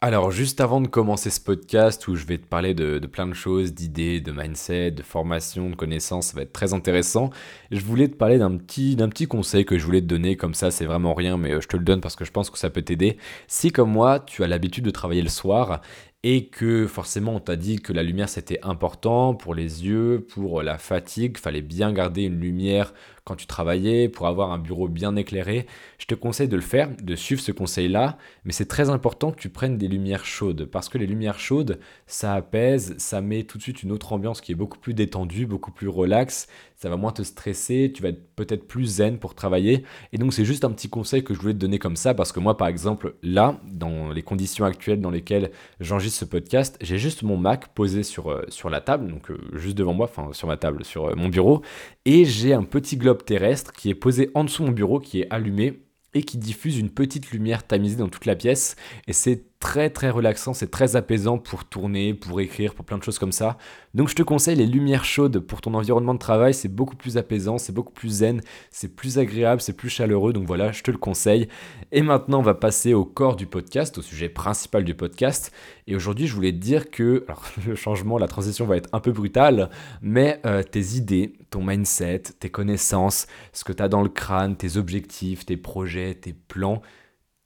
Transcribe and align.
Alors, 0.00 0.30
juste 0.30 0.60
avant 0.60 0.80
de 0.80 0.86
commencer 0.86 1.28
ce 1.28 1.40
podcast 1.40 2.06
où 2.06 2.14
je 2.14 2.24
vais 2.24 2.38
te 2.38 2.46
parler 2.46 2.72
de, 2.72 3.04
plein 3.08 3.26
de 3.26 3.34
choses, 3.34 3.74
d'idées, 3.74 4.20
de 4.20 4.30
mindset, 4.30 4.92
de 4.92 5.02
formation, 5.02 5.70
de 5.70 5.74
connaissances, 5.74 6.28
ça 6.28 6.36
va 6.36 6.42
être 6.42 6.52
très 6.52 6.72
intéressant. 6.72 7.30
Je 7.72 7.80
voulais 7.80 8.06
te 8.06 8.14
parler 8.14 8.38
d'un 8.38 8.56
petit, 8.58 8.94
d'un 8.94 9.08
petit 9.08 9.26
conseil 9.26 9.64
que 9.64 9.76
je 9.76 9.84
voulais 9.84 10.00
te 10.00 10.06
donner, 10.06 10.36
comme 10.36 10.54
ça, 10.54 10.70
c'est 10.70 10.84
vraiment 10.84 11.14
rien, 11.14 11.36
mais 11.36 11.50
euh, 11.50 11.60
je 11.60 11.66
te 11.66 11.76
le 11.76 11.82
donne 11.82 12.00
parce 12.00 12.14
que 12.14 12.24
je 12.24 12.30
pense 12.30 12.48
que 12.48 12.58
ça 12.58 12.70
peut 12.70 12.82
t'aider. 12.82 13.18
Si, 13.48 13.72
comme 13.72 13.90
moi, 13.90 14.20
tu 14.20 14.44
as 14.44 14.46
l'habitude 14.46 14.84
de 14.84 14.90
travailler 14.90 15.22
le 15.22 15.28
soir 15.28 15.80
et 16.24 16.46
que 16.46 16.86
forcément 16.86 17.36
on 17.36 17.40
t'a 17.40 17.54
dit 17.54 17.78
que 17.78 17.92
la 17.92 18.02
lumière 18.02 18.28
c'était 18.28 18.58
important 18.62 19.34
pour 19.34 19.54
les 19.54 19.86
yeux, 19.86 20.26
pour 20.34 20.62
la 20.62 20.76
fatigue, 20.76 21.38
fallait 21.38 21.62
bien 21.62 21.92
garder 21.92 22.22
une 22.22 22.40
lumière 22.40 22.92
quand 23.28 23.36
tu 23.36 23.46
travaillais, 23.46 24.08
pour 24.08 24.26
avoir 24.26 24.52
un 24.52 24.58
bureau 24.58 24.88
bien 24.88 25.14
éclairé, 25.14 25.66
je 25.98 26.06
te 26.06 26.14
conseille 26.14 26.48
de 26.48 26.56
le 26.56 26.62
faire, 26.62 26.88
de 27.00 27.14
suivre 27.14 27.42
ce 27.42 27.52
conseil-là, 27.52 28.16
mais 28.44 28.52
c'est 28.52 28.66
très 28.66 28.88
important 28.88 29.32
que 29.32 29.38
tu 29.38 29.50
prennes 29.50 29.76
des 29.76 29.86
lumières 29.86 30.24
chaudes, 30.24 30.64
parce 30.64 30.88
que 30.88 30.96
les 30.96 31.06
lumières 31.06 31.38
chaudes, 31.38 31.78
ça 32.06 32.34
apaise, 32.34 32.94
ça 32.96 33.20
met 33.20 33.42
tout 33.42 33.58
de 33.58 33.62
suite 33.62 33.82
une 33.82 33.92
autre 33.92 34.14
ambiance 34.14 34.40
qui 34.40 34.52
est 34.52 34.54
beaucoup 34.54 34.78
plus 34.78 34.94
détendue, 34.94 35.44
beaucoup 35.44 35.72
plus 35.72 35.88
relaxe, 35.88 36.48
ça 36.76 36.88
va 36.88 36.96
moins 36.96 37.10
te 37.12 37.22
stresser, 37.22 37.92
tu 37.94 38.02
vas 38.02 38.10
être 38.10 38.34
peut-être 38.34 38.66
plus 38.66 38.86
zen 38.86 39.18
pour 39.18 39.34
travailler, 39.34 39.84
et 40.12 40.18
donc 40.18 40.32
c'est 40.32 40.46
juste 40.46 40.64
un 40.64 40.70
petit 40.70 40.88
conseil 40.88 41.22
que 41.22 41.34
je 41.34 41.40
voulais 41.40 41.52
te 41.52 41.58
donner 41.58 41.78
comme 41.78 41.96
ça, 41.96 42.14
parce 42.14 42.32
que 42.32 42.40
moi 42.40 42.56
par 42.56 42.68
exemple, 42.68 43.16
là, 43.22 43.60
dans 43.70 44.10
les 44.10 44.22
conditions 44.22 44.64
actuelles 44.64 45.02
dans 45.02 45.10
lesquelles 45.10 45.50
j'enregistre 45.80 46.20
ce 46.20 46.24
podcast, 46.24 46.78
j'ai 46.80 46.96
juste 46.96 47.22
mon 47.22 47.36
Mac 47.36 47.74
posé 47.74 48.02
sur, 48.02 48.30
euh, 48.30 48.42
sur 48.48 48.70
la 48.70 48.80
table, 48.80 49.10
donc 49.10 49.30
euh, 49.30 49.38
juste 49.52 49.76
devant 49.76 49.92
moi, 49.92 50.06
enfin 50.10 50.32
sur 50.32 50.48
ma 50.48 50.56
table, 50.56 50.84
sur 50.84 51.08
euh, 51.08 51.14
mon 51.14 51.28
bureau, 51.28 51.62
et 52.06 52.24
j'ai 52.24 52.54
un 52.54 52.62
petit 52.62 52.96
globe 52.96 53.17
terrestre 53.24 53.72
qui 53.72 53.90
est 53.90 53.94
posé 53.94 54.30
en 54.34 54.44
dessous 54.44 54.62
de 54.62 54.68
mon 54.68 54.72
bureau, 54.72 55.00
qui 55.00 55.20
est 55.20 55.26
allumé 55.30 55.80
et 56.14 56.22
qui 56.22 56.38
diffuse 56.38 56.78
une 56.78 56.90
petite 56.90 57.30
lumière 57.30 57.66
tamisée 57.66 57.96
dans 57.96 58.08
toute 58.08 58.26
la 58.26 58.36
pièce. 58.36 58.76
Et 59.06 59.12
c'est 59.12 59.44
très 59.60 59.90
très 59.90 60.10
relaxant, 60.10 60.54
c'est 60.54 60.70
très 60.70 60.94
apaisant 60.94 61.36
pour 61.36 61.64
tourner, 61.64 62.14
pour 62.14 62.40
écrire, 62.40 62.74
pour 62.74 62.84
plein 62.84 62.96
de 62.96 63.02
choses 63.02 63.18
comme 63.18 63.32
ça. 63.32 63.58
Donc 63.92 64.08
je 64.08 64.14
te 64.14 64.22
conseille 64.22 64.54
les 64.54 64.66
lumières 64.66 65.04
chaudes 65.04 65.40
pour 65.40 65.60
ton 65.60 65.74
environnement 65.74 66.14
de 66.14 66.18
travail, 66.18 66.54
c'est 66.54 66.68
beaucoup 66.68 66.94
plus 66.94 67.16
apaisant, 67.16 67.58
c'est 67.58 67.72
beaucoup 67.72 67.92
plus 67.92 68.08
zen, 68.08 68.40
c'est 68.70 68.94
plus 68.94 69.18
agréable, 69.18 69.60
c'est 69.60 69.72
plus 69.72 69.88
chaleureux, 69.88 70.32
donc 70.32 70.46
voilà, 70.46 70.70
je 70.70 70.82
te 70.82 70.92
le 70.92 70.98
conseille. 70.98 71.48
Et 71.90 72.02
maintenant 72.02 72.38
on 72.38 72.42
va 72.42 72.54
passer 72.54 72.94
au 72.94 73.04
corps 73.04 73.34
du 73.34 73.46
podcast, 73.46 73.98
au 73.98 74.02
sujet 74.02 74.28
principal 74.28 74.84
du 74.84 74.94
podcast. 74.94 75.52
Et 75.88 75.96
aujourd'hui 75.96 76.28
je 76.28 76.34
voulais 76.34 76.52
te 76.52 76.58
dire 76.58 76.90
que, 76.90 77.26
le 77.66 77.74
changement, 77.74 78.16
la 78.16 78.28
transition 78.28 78.64
va 78.64 78.76
être 78.76 78.88
un 78.92 79.00
peu 79.00 79.10
brutale, 79.10 79.70
mais 80.02 80.40
euh, 80.46 80.62
tes 80.62 80.94
idées, 80.96 81.34
ton 81.50 81.64
mindset, 81.64 82.22
tes 82.38 82.50
connaissances, 82.50 83.26
ce 83.52 83.64
que 83.64 83.72
tu 83.72 83.82
as 83.82 83.88
dans 83.88 84.02
le 84.02 84.08
crâne, 84.08 84.56
tes 84.56 84.76
objectifs, 84.76 85.44
tes 85.46 85.56
projets, 85.56 86.14
tes 86.14 86.32
plans, 86.32 86.80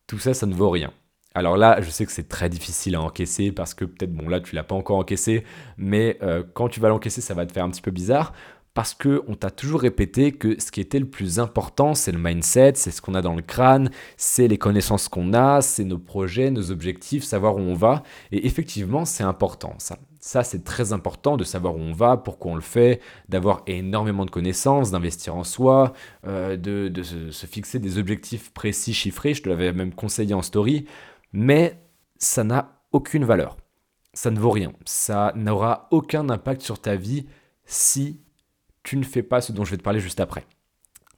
tout 0.06 0.18
ça, 0.18 0.34
ça 0.34 0.44
ne 0.44 0.54
vaut 0.54 0.68
rien. 0.68 0.92
Alors 1.34 1.56
là, 1.56 1.80
je 1.80 1.90
sais 1.90 2.04
que 2.04 2.12
c'est 2.12 2.28
très 2.28 2.48
difficile 2.48 2.94
à 2.94 3.00
encaisser 3.00 3.52
parce 3.52 3.74
que 3.74 3.84
peut-être, 3.84 4.12
bon 4.12 4.28
là, 4.28 4.40
tu 4.40 4.54
l'as 4.54 4.64
pas 4.64 4.74
encore 4.74 4.98
encaissé, 4.98 5.44
mais 5.78 6.18
euh, 6.22 6.42
quand 6.54 6.68
tu 6.68 6.80
vas 6.80 6.88
l'encaisser, 6.88 7.20
ça 7.20 7.34
va 7.34 7.46
te 7.46 7.52
faire 7.52 7.64
un 7.64 7.70
petit 7.70 7.82
peu 7.82 7.90
bizarre 7.90 8.32
parce 8.74 8.94
que 8.94 9.22
on 9.28 9.34
t'a 9.34 9.50
toujours 9.50 9.82
répété 9.82 10.32
que 10.32 10.58
ce 10.60 10.70
qui 10.70 10.80
était 10.80 10.98
le 10.98 11.06
plus 11.08 11.38
important, 11.38 11.94
c'est 11.94 12.12
le 12.12 12.18
mindset, 12.18 12.72
c'est 12.76 12.90
ce 12.90 13.02
qu'on 13.02 13.14
a 13.14 13.22
dans 13.22 13.34
le 13.34 13.42
crâne, 13.42 13.90
c'est 14.16 14.48
les 14.48 14.58
connaissances 14.58 15.08
qu'on 15.08 15.34
a, 15.34 15.60
c'est 15.60 15.84
nos 15.84 15.98
projets, 15.98 16.50
nos 16.50 16.70
objectifs, 16.70 17.24
savoir 17.24 17.56
où 17.56 17.60
on 17.60 17.74
va. 17.74 18.02
Et 18.30 18.46
effectivement, 18.46 19.04
c'est 19.04 19.24
important 19.24 19.74
ça. 19.78 19.98
Ça, 20.24 20.44
c'est 20.44 20.62
très 20.62 20.92
important 20.92 21.36
de 21.36 21.42
savoir 21.42 21.74
où 21.74 21.80
on 21.80 21.92
va, 21.92 22.16
pourquoi 22.16 22.52
on 22.52 22.54
le 22.54 22.60
fait, 22.60 23.00
d'avoir 23.28 23.64
énormément 23.66 24.24
de 24.24 24.30
connaissances, 24.30 24.92
d'investir 24.92 25.34
en 25.34 25.42
soi, 25.42 25.94
euh, 26.28 26.56
de, 26.56 27.02
se 27.02 27.46
fixer 27.46 27.80
des 27.80 27.98
objectifs 27.98 28.52
précis, 28.52 28.94
chiffrés. 28.94 29.34
Je 29.34 29.42
te 29.42 29.48
l'avais 29.48 29.72
même 29.72 29.92
conseillé 29.92 30.32
en 30.32 30.42
story 30.42 30.86
mais 31.32 31.78
ça 32.18 32.44
n'a 32.44 32.82
aucune 32.92 33.24
valeur. 33.24 33.56
Ça 34.14 34.30
ne 34.30 34.38
vaut 34.38 34.50
rien. 34.50 34.72
Ça 34.84 35.32
n'aura 35.34 35.88
aucun 35.90 36.28
impact 36.28 36.62
sur 36.62 36.80
ta 36.80 36.96
vie 36.96 37.26
si 37.64 38.20
tu 38.82 38.96
ne 38.96 39.04
fais 39.04 39.22
pas 39.22 39.40
ce 39.40 39.52
dont 39.52 39.64
je 39.64 39.70
vais 39.70 39.78
te 39.78 39.82
parler 39.82 40.00
juste 40.00 40.20
après. 40.20 40.44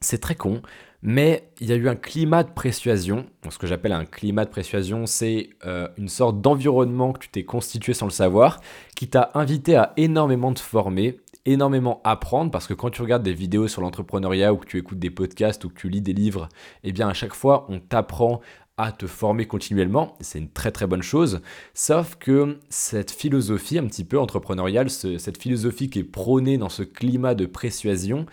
C'est 0.01 0.19
très 0.19 0.35
con, 0.35 0.61
mais 1.01 1.51
il 1.59 1.67
y 1.67 1.71
a 1.71 1.75
eu 1.75 1.89
un 1.89 1.95
climat 1.95 2.43
de 2.43 2.51
persuasion. 2.51 3.25
Ce 3.49 3.57
que 3.57 3.67
j'appelle 3.67 3.91
un 3.91 4.05
climat 4.05 4.45
de 4.45 4.49
persuasion, 4.49 5.05
c'est 5.05 5.49
euh, 5.65 5.87
une 5.97 6.09
sorte 6.09 6.41
d'environnement 6.41 7.13
que 7.13 7.19
tu 7.19 7.29
t'es 7.29 7.43
constitué 7.43 7.93
sans 7.93 8.05
le 8.05 8.11
savoir, 8.11 8.61
qui 8.95 9.07
t'a 9.07 9.31
invité 9.33 9.75
à 9.75 9.93
énormément 9.97 10.53
te 10.53 10.59
former, 10.59 11.19
énormément 11.45 12.01
apprendre, 12.03 12.51
parce 12.51 12.67
que 12.67 12.73
quand 12.73 12.89
tu 12.89 13.01
regardes 13.01 13.23
des 13.23 13.33
vidéos 13.33 13.67
sur 13.67 13.81
l'entrepreneuriat 13.81 14.53
ou 14.53 14.57
que 14.57 14.65
tu 14.65 14.77
écoutes 14.77 14.99
des 14.99 15.11
podcasts 15.11 15.63
ou 15.63 15.69
que 15.69 15.75
tu 15.75 15.89
lis 15.89 16.01
des 16.01 16.13
livres, 16.13 16.49
eh 16.83 16.91
bien 16.91 17.07
à 17.07 17.13
chaque 17.13 17.33
fois 17.33 17.65
on 17.69 17.79
t'apprend 17.79 18.41
à 18.77 18.91
te 18.91 19.07
former 19.07 19.47
continuellement, 19.47 20.17
c'est 20.19 20.39
une 20.39 20.49
très 20.49 20.71
très 20.71 20.87
bonne 20.87 21.01
chose, 21.01 21.41
sauf 21.73 22.15
que 22.15 22.59
cette 22.69 23.11
philosophie 23.11 23.77
un 23.77 23.87
petit 23.87 24.03
peu 24.03 24.19
entrepreneuriale, 24.19 24.89
cette 24.89 25.41
philosophie 25.41 25.89
qui 25.89 25.99
est 25.99 26.03
prônée 26.03 26.57
dans 26.57 26.69
ce 26.69 26.83
climat 26.83 27.35
de 27.35 27.45
persuasion, 27.45 28.25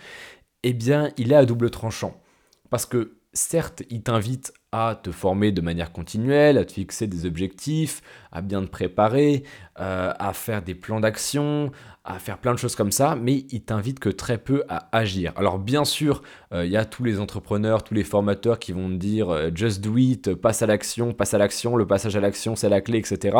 eh 0.63 0.73
bien 0.73 1.11
il 1.17 1.31
est 1.31 1.35
à 1.35 1.45
double 1.45 1.69
tranchant. 1.69 2.21
Parce 2.69 2.85
que 2.85 3.17
certes, 3.33 3.83
il 3.89 4.03
t'invite 4.03 4.53
à 4.73 4.95
te 4.95 5.11
former 5.11 5.51
de 5.51 5.61
manière 5.61 5.91
continuelle, 5.91 6.57
à 6.57 6.65
te 6.65 6.71
fixer 6.73 7.05
des 7.05 7.27
objectifs, 7.27 8.01
à 8.31 8.41
bien 8.41 8.61
te 8.63 8.67
préparer, 8.67 9.43
euh, 9.79 10.11
à 10.17 10.33
faire 10.33 10.63
des 10.63 10.73
plans 10.73 10.99
d'action, 10.99 11.71
à 12.03 12.17
faire 12.17 12.39
plein 12.39 12.53
de 12.53 12.57
choses 12.57 12.75
comme 12.75 12.91
ça, 12.91 13.15
mais 13.15 13.45
il 13.51 13.61
t'invite 13.61 13.99
que 13.99 14.09
très 14.09 14.39
peu 14.39 14.63
à 14.69 14.89
agir. 14.91 15.31
Alors 15.35 15.59
bien 15.59 15.85
sûr, 15.85 16.23
euh, 16.53 16.65
il 16.65 16.71
y 16.71 16.77
a 16.77 16.85
tous 16.85 17.03
les 17.03 17.19
entrepreneurs, 17.19 17.83
tous 17.83 17.93
les 17.93 18.03
formateurs 18.03 18.57
qui 18.57 18.71
vont 18.71 18.89
te 18.89 18.95
dire 18.95 19.29
euh, 19.29 19.51
just 19.53 19.79
do 19.79 19.95
it, 19.95 20.33
passe 20.33 20.63
à 20.63 20.65
l'action, 20.65 21.13
passe 21.13 21.35
à 21.35 21.37
l'action, 21.37 21.75
le 21.75 21.85
passage 21.85 22.15
à 22.15 22.19
l'action 22.19 22.55
c'est 22.55 22.67
la 22.67 22.81
clé, 22.81 22.97
etc. 22.97 23.37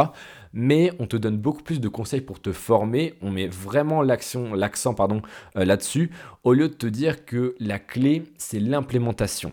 Mais 0.54 0.92
on 1.00 1.08
te 1.08 1.18
donne 1.18 1.38
beaucoup 1.38 1.64
plus 1.64 1.82
de 1.82 1.88
conseils 1.88 2.22
pour 2.22 2.42
te 2.44 2.52
former, 2.52 3.16
on 3.24 3.32
met 3.32 3.48
vraiment 3.48 4.04
l'action, 4.04 4.54
l'accent 4.54 4.94
pardon 4.94 5.24
là-dessus, 5.56 6.12
au 6.44 6.54
lieu 6.54 6.70
de 6.70 6.76
te 6.76 6.86
dire 6.86 7.26
que 7.26 7.56
la 7.60 7.80
clé 7.80 8.22
c'est 8.38 8.60
l'implémentation. 8.60 9.52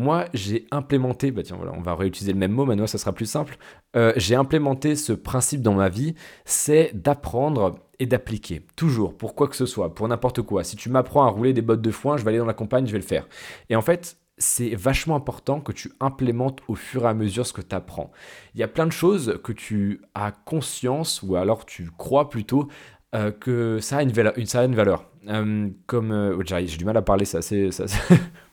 Moi, 0.00 0.24
j'ai 0.32 0.66
implémenté, 0.70 1.30
bah 1.30 1.42
tiens, 1.42 1.56
voilà, 1.56 1.74
on 1.76 1.82
va 1.82 1.94
réutiliser 1.94 2.32
le 2.32 2.38
même 2.38 2.52
mot, 2.52 2.64
maintenant 2.64 2.86
ça 2.86 2.96
sera 2.96 3.12
plus 3.12 3.26
simple. 3.26 3.58
Euh, 3.96 4.14
j'ai 4.16 4.34
implémenté 4.34 4.96
ce 4.96 5.12
principe 5.12 5.60
dans 5.60 5.74
ma 5.74 5.90
vie, 5.90 6.14
c'est 6.46 6.90
d'apprendre 6.94 7.80
et 7.98 8.06
d'appliquer. 8.06 8.62
Toujours, 8.76 9.14
pour 9.14 9.34
quoi 9.34 9.46
que 9.46 9.56
ce 9.56 9.66
soit, 9.66 9.94
pour 9.94 10.08
n'importe 10.08 10.40
quoi. 10.40 10.64
Si 10.64 10.74
tu 10.74 10.88
m'apprends 10.88 11.24
à 11.24 11.28
rouler 11.28 11.52
des 11.52 11.60
bottes 11.60 11.82
de 11.82 11.90
foin, 11.90 12.16
je 12.16 12.24
vais 12.24 12.30
aller 12.30 12.38
dans 12.38 12.46
la 12.46 12.54
campagne, 12.54 12.86
je 12.86 12.92
vais 12.92 12.98
le 12.98 13.04
faire. 13.04 13.28
Et 13.68 13.76
en 13.76 13.82
fait, 13.82 14.16
c'est 14.38 14.74
vachement 14.74 15.16
important 15.16 15.60
que 15.60 15.72
tu 15.72 15.92
implémentes 16.00 16.60
au 16.66 16.76
fur 16.76 17.04
et 17.04 17.08
à 17.08 17.12
mesure 17.12 17.46
ce 17.46 17.52
que 17.52 17.60
tu 17.60 17.76
apprends. 17.76 18.10
Il 18.54 18.60
y 18.60 18.62
a 18.62 18.68
plein 18.68 18.86
de 18.86 18.92
choses 18.92 19.38
que 19.44 19.52
tu 19.52 20.00
as 20.14 20.32
conscience, 20.32 21.22
ou 21.22 21.36
alors 21.36 21.66
tu 21.66 21.90
crois 21.98 22.30
plutôt, 22.30 22.68
euh, 23.14 23.32
que 23.32 23.80
ça 23.80 23.98
a 23.98 24.02
une 24.02 24.12
valeur. 24.12 24.32
Une 24.38 24.74
valeur. 24.74 25.04
Euh, 25.28 25.68
comme. 25.86 26.42
j'ai 26.46 26.78
du 26.78 26.86
mal 26.86 26.96
à 26.96 27.02
parler, 27.02 27.26
ça 27.26 27.42
c'est. 27.42 27.68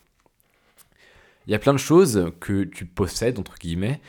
Il 1.47 1.51
y 1.51 1.55
a 1.55 1.59
plein 1.59 1.73
de 1.73 1.79
choses 1.79 2.31
que 2.41 2.65
tu 2.65 2.85
possèdes, 2.85 3.39
entre 3.39 3.57
guillemets, 3.57 4.01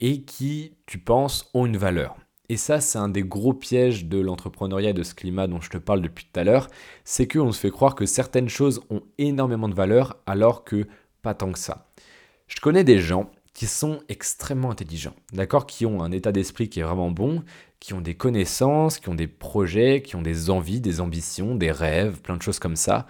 et 0.00 0.22
qui, 0.22 0.72
tu 0.86 0.98
penses, 0.98 1.50
ont 1.52 1.66
une 1.66 1.76
valeur. 1.76 2.16
Et 2.48 2.56
ça, 2.56 2.80
c'est 2.80 2.98
un 2.98 3.08
des 3.08 3.22
gros 3.22 3.52
pièges 3.52 4.06
de 4.06 4.18
l'entrepreneuriat 4.18 4.90
et 4.90 4.94
de 4.94 5.02
ce 5.02 5.14
climat 5.14 5.46
dont 5.46 5.60
je 5.60 5.70
te 5.70 5.76
parle 5.76 6.00
depuis 6.00 6.26
tout 6.30 6.40
à 6.40 6.44
l'heure, 6.44 6.68
c'est 7.04 7.28
qu'on 7.28 7.52
se 7.52 7.60
fait 7.60 7.70
croire 7.70 7.94
que 7.94 8.06
certaines 8.06 8.48
choses 8.48 8.80
ont 8.88 9.02
énormément 9.18 9.68
de 9.68 9.74
valeur 9.74 10.16
alors 10.26 10.64
que 10.64 10.86
pas 11.20 11.34
tant 11.34 11.52
que 11.52 11.58
ça. 11.58 11.92
Je 12.48 12.60
connais 12.60 12.84
des 12.84 12.98
gens 12.98 13.30
qui 13.52 13.66
sont 13.66 14.00
extrêmement 14.08 14.70
intelligents, 14.70 15.14
d'accord, 15.32 15.66
qui 15.66 15.84
ont 15.84 16.02
un 16.02 16.10
état 16.10 16.32
d'esprit 16.32 16.70
qui 16.70 16.80
est 16.80 16.84
vraiment 16.84 17.10
bon, 17.10 17.44
qui 17.80 17.92
ont 17.92 18.00
des 18.00 18.14
connaissances, 18.14 18.98
qui 18.98 19.10
ont 19.10 19.14
des 19.14 19.26
projets, 19.26 20.02
qui 20.02 20.16
ont 20.16 20.22
des 20.22 20.48
envies, 20.48 20.80
des 20.80 21.00
ambitions, 21.00 21.54
des 21.54 21.70
rêves, 21.70 22.20
plein 22.22 22.36
de 22.36 22.42
choses 22.42 22.58
comme 22.58 22.76
ça, 22.76 23.06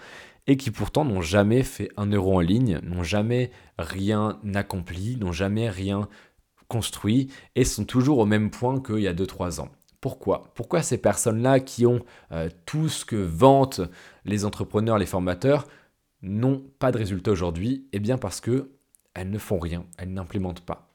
et 0.47 0.56
qui 0.56 0.70
pourtant 0.70 1.04
n'ont 1.04 1.20
jamais 1.20 1.62
fait 1.62 1.91
un 1.97 2.06
euro 2.06 2.36
en 2.36 2.41
ligne, 2.41 2.80
n'ont 2.82 3.03
jamais 3.03 3.50
rien 3.78 4.38
accompli, 4.54 5.16
n'ont 5.16 5.32
jamais 5.32 5.69
rien 5.70 6.08
construit 6.69 7.30
et 7.54 7.64
sont 7.64 7.84
toujours 7.84 8.19
au 8.19 8.26
même 8.26 8.50
point 8.50 8.81
qu'il 8.81 9.00
y 9.00 9.08
a 9.08 9.14
2-3 9.14 9.61
ans. 9.61 9.69
Pourquoi? 10.00 10.52
Pourquoi 10.55 10.82
ces 10.82 10.99
personnes-là 10.99 11.61
qui 11.61 11.87
ont 11.87 12.00
euh, 12.32 12.49
tout 12.67 12.88
ce 12.88 13.05
que 13.05 13.14
vantent 13.17 13.82
les 14.25 14.44
entrepreneurs, 14.44 14.99
les 14.99 15.06
formateurs, 15.06 15.69
n'ont 16.22 16.64
pas 16.78 16.90
de 16.90 16.99
résultats 16.99 17.31
aujourd'hui? 17.31 17.87
Eh 17.93 18.00
bien 18.00 18.19
parce 18.19 18.40
que 18.40 18.72
elles 19.14 19.31
ne 19.31 19.38
font 19.38 19.58
rien, 19.58 19.84
elles 19.99 20.12
n'implémentent 20.12 20.64
pas. 20.64 20.93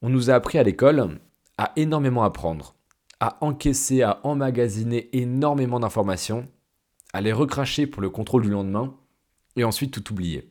On 0.00 0.08
nous 0.08 0.30
a 0.30 0.34
appris 0.34 0.58
à 0.58 0.62
l'école 0.62 1.18
à 1.58 1.72
énormément 1.76 2.24
apprendre, 2.24 2.74
à 3.20 3.36
encaisser, 3.44 4.02
à 4.02 4.20
emmagasiner 4.24 5.10
énormément 5.16 5.80
d'informations 5.80 6.48
les 7.20 7.32
recracher 7.32 7.86
pour 7.86 8.02
le 8.02 8.10
contrôle 8.10 8.42
du 8.42 8.50
lendemain 8.50 8.94
et 9.56 9.64
ensuite 9.64 9.92
tout 9.92 10.12
oublier. 10.12 10.50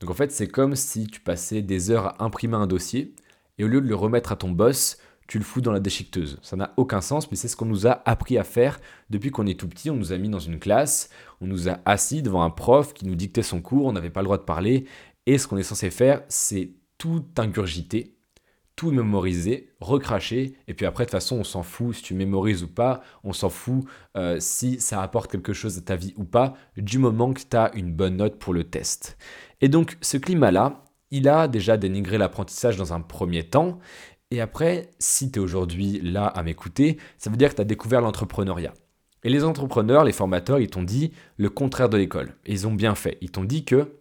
Donc 0.00 0.10
en 0.10 0.14
fait, 0.14 0.30
c'est 0.30 0.48
comme 0.48 0.76
si 0.76 1.06
tu 1.06 1.20
passais 1.20 1.62
des 1.62 1.90
heures 1.90 2.06
à 2.06 2.24
imprimer 2.24 2.56
un 2.56 2.66
dossier 2.66 3.14
et 3.58 3.64
au 3.64 3.68
lieu 3.68 3.80
de 3.80 3.88
le 3.88 3.94
remettre 3.94 4.32
à 4.32 4.36
ton 4.36 4.50
boss, 4.50 4.98
tu 5.26 5.38
le 5.38 5.44
fous 5.44 5.60
dans 5.60 5.72
la 5.72 5.80
déchiqueteuse. 5.80 6.38
Ça 6.42 6.56
n'a 6.56 6.72
aucun 6.76 7.00
sens, 7.00 7.30
mais 7.30 7.36
c'est 7.36 7.48
ce 7.48 7.56
qu'on 7.56 7.66
nous 7.66 7.86
a 7.86 8.02
appris 8.04 8.38
à 8.38 8.44
faire 8.44 8.78
depuis 9.10 9.30
qu'on 9.30 9.46
est 9.46 9.58
tout 9.58 9.68
petit. 9.68 9.90
On 9.90 9.96
nous 9.96 10.12
a 10.12 10.18
mis 10.18 10.28
dans 10.28 10.38
une 10.38 10.58
classe, 10.58 11.10
on 11.40 11.46
nous 11.46 11.68
a 11.68 11.80
assis 11.84 12.22
devant 12.22 12.44
un 12.44 12.50
prof 12.50 12.94
qui 12.94 13.06
nous 13.06 13.16
dictait 13.16 13.42
son 13.42 13.60
cours, 13.60 13.86
on 13.86 13.92
n'avait 13.92 14.10
pas 14.10 14.20
le 14.20 14.26
droit 14.26 14.38
de 14.38 14.44
parler. 14.44 14.86
Et 15.26 15.38
ce 15.38 15.48
qu'on 15.48 15.56
est 15.56 15.64
censé 15.64 15.90
faire, 15.90 16.22
c'est 16.28 16.70
tout 16.98 17.24
ingurgiter, 17.36 18.15
tout 18.76 18.90
mémoriser, 18.90 19.72
recracher, 19.80 20.54
et 20.68 20.74
puis 20.74 20.86
après, 20.86 21.04
de 21.04 21.10
toute 21.10 21.12
façon, 21.12 21.38
on 21.38 21.44
s'en 21.44 21.62
fout 21.62 21.96
si 21.96 22.02
tu 22.02 22.14
mémorises 22.14 22.62
ou 22.62 22.68
pas, 22.68 23.00
on 23.24 23.32
s'en 23.32 23.48
fout 23.48 23.84
euh, 24.16 24.36
si 24.38 24.80
ça 24.80 25.02
apporte 25.02 25.30
quelque 25.30 25.54
chose 25.54 25.78
à 25.78 25.80
ta 25.80 25.96
vie 25.96 26.12
ou 26.16 26.24
pas, 26.24 26.54
du 26.76 26.98
moment 26.98 27.32
que 27.32 27.40
tu 27.40 27.56
as 27.56 27.74
une 27.74 27.92
bonne 27.92 28.16
note 28.16 28.38
pour 28.38 28.52
le 28.52 28.64
test. 28.64 29.16
Et 29.62 29.68
donc, 29.68 29.96
ce 30.02 30.18
climat-là, 30.18 30.84
il 31.10 31.28
a 31.28 31.48
déjà 31.48 31.76
dénigré 31.76 32.18
l'apprentissage 32.18 32.76
dans 32.76 32.92
un 32.92 33.00
premier 33.00 33.44
temps, 33.44 33.78
et 34.30 34.40
après, 34.40 34.90
si 34.98 35.30
tu 35.30 35.38
es 35.38 35.42
aujourd'hui 35.42 36.00
là 36.02 36.26
à 36.26 36.42
m'écouter, 36.42 36.98
ça 37.16 37.30
veut 37.30 37.36
dire 37.36 37.50
que 37.50 37.56
tu 37.56 37.60
as 37.62 37.64
découvert 37.64 38.00
l'entrepreneuriat. 38.00 38.74
Et 39.22 39.28
les 39.28 39.44
entrepreneurs, 39.44 40.04
les 40.04 40.12
formateurs, 40.12 40.58
ils 40.58 40.68
t'ont 40.68 40.82
dit 40.82 41.12
le 41.36 41.48
contraire 41.48 41.88
de 41.88 41.96
l'école. 41.96 42.34
Et 42.44 42.52
ils 42.52 42.66
ont 42.66 42.74
bien 42.74 42.94
fait. 42.94 43.18
Ils 43.20 43.30
t'ont 43.30 43.44
dit 43.44 43.64
que 43.64 43.92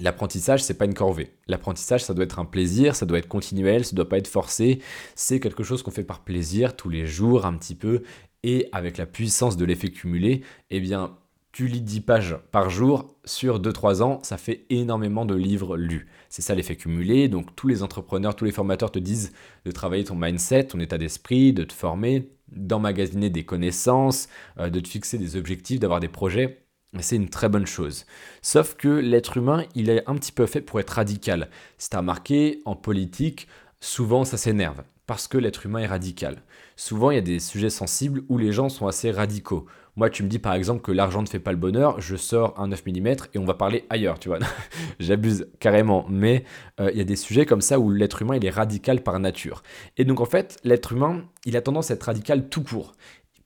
L'apprentissage, 0.00 0.62
c'est 0.62 0.74
pas 0.74 0.86
une 0.86 0.94
corvée. 0.94 1.32
L'apprentissage, 1.46 2.04
ça 2.04 2.14
doit 2.14 2.24
être 2.24 2.38
un 2.38 2.44
plaisir, 2.44 2.94
ça 2.96 3.06
doit 3.06 3.18
être 3.18 3.28
continuel, 3.28 3.84
ça 3.84 3.94
doit 3.94 4.08
pas 4.08 4.18
être 4.18 4.28
forcé. 4.28 4.80
C'est 5.14 5.40
quelque 5.40 5.62
chose 5.62 5.82
qu'on 5.82 5.90
fait 5.90 6.04
par 6.04 6.20
plaisir 6.20 6.76
tous 6.76 6.88
les 6.88 7.06
jours, 7.06 7.46
un 7.46 7.54
petit 7.54 7.74
peu, 7.74 8.02
et 8.42 8.68
avec 8.72 8.96
la 8.96 9.06
puissance 9.06 9.56
de 9.56 9.64
l'effet 9.64 9.90
cumulé, 9.90 10.42
eh 10.70 10.80
bien, 10.80 11.16
tu 11.52 11.66
lis 11.66 11.80
10 11.80 12.00
pages 12.02 12.36
par 12.52 12.70
jour 12.70 13.16
sur 13.24 13.60
2-3 13.60 14.02
ans, 14.02 14.20
ça 14.22 14.36
fait 14.36 14.66
énormément 14.70 15.24
de 15.24 15.34
livres 15.34 15.76
lus. 15.76 16.08
C'est 16.28 16.42
ça 16.42 16.54
l'effet 16.54 16.76
cumulé. 16.76 17.28
Donc 17.28 17.54
tous 17.56 17.66
les 17.66 17.82
entrepreneurs, 17.82 18.36
tous 18.36 18.44
les 18.44 18.52
formateurs 18.52 18.92
te 18.92 19.00
disent 19.00 19.32
de 19.64 19.70
travailler 19.72 20.04
ton 20.04 20.14
mindset, 20.14 20.68
ton 20.68 20.78
état 20.78 20.96
d'esprit, 20.96 21.52
de 21.52 21.64
te 21.64 21.72
former, 21.72 22.30
d'emmagasiner 22.52 23.30
des 23.30 23.44
connaissances, 23.44 24.28
euh, 24.58 24.70
de 24.70 24.80
te 24.80 24.88
fixer 24.88 25.18
des 25.18 25.36
objectifs, 25.36 25.80
d'avoir 25.80 26.00
des 26.00 26.08
projets 26.08 26.59
c'est 26.98 27.16
une 27.16 27.28
très 27.28 27.48
bonne 27.48 27.66
chose. 27.66 28.04
Sauf 28.42 28.74
que 28.74 28.88
l'être 28.88 29.36
humain, 29.36 29.64
il 29.74 29.90
est 29.90 30.02
un 30.08 30.16
petit 30.16 30.32
peu 30.32 30.46
fait 30.46 30.60
pour 30.60 30.80
être 30.80 30.90
radical. 30.90 31.48
C'est 31.78 31.94
à 31.94 31.98
remarqué, 31.98 32.60
en 32.64 32.74
politique, 32.74 33.46
souvent 33.80 34.24
ça 34.24 34.36
s'énerve, 34.36 34.82
parce 35.06 35.28
que 35.28 35.38
l'être 35.38 35.66
humain 35.66 35.80
est 35.80 35.86
radical. 35.86 36.42
Souvent, 36.76 37.10
il 37.10 37.14
y 37.14 37.18
a 37.18 37.22
des 37.22 37.38
sujets 37.38 37.70
sensibles 37.70 38.22
où 38.28 38.38
les 38.38 38.52
gens 38.52 38.68
sont 38.68 38.86
assez 38.86 39.10
radicaux. 39.10 39.66
Moi, 39.96 40.08
tu 40.08 40.22
me 40.22 40.28
dis 40.28 40.38
par 40.38 40.54
exemple 40.54 40.82
que 40.82 40.92
l'argent 40.92 41.20
ne 41.20 41.26
fait 41.26 41.40
pas 41.40 41.50
le 41.50 41.58
bonheur, 41.58 42.00
je 42.00 42.16
sors 42.16 42.58
un 42.58 42.68
9 42.68 42.86
mm 42.86 43.08
et 43.34 43.38
on 43.38 43.44
va 43.44 43.54
parler 43.54 43.84
ailleurs, 43.90 44.18
tu 44.18 44.28
vois. 44.28 44.38
J'abuse 45.00 45.48
carrément, 45.58 46.06
mais 46.08 46.44
euh, 46.80 46.90
il 46.92 46.98
y 46.98 47.00
a 47.00 47.04
des 47.04 47.16
sujets 47.16 47.44
comme 47.44 47.60
ça 47.60 47.78
où 47.78 47.90
l'être 47.90 48.22
humain, 48.22 48.36
il 48.36 48.44
est 48.44 48.50
radical 48.50 49.02
par 49.02 49.18
nature. 49.18 49.62
Et 49.96 50.04
donc 50.04 50.20
en 50.20 50.24
fait, 50.24 50.58
l'être 50.64 50.92
humain, 50.92 51.24
il 51.44 51.56
a 51.56 51.60
tendance 51.60 51.90
à 51.90 51.94
être 51.94 52.04
radical 52.04 52.48
tout 52.48 52.62
court 52.62 52.94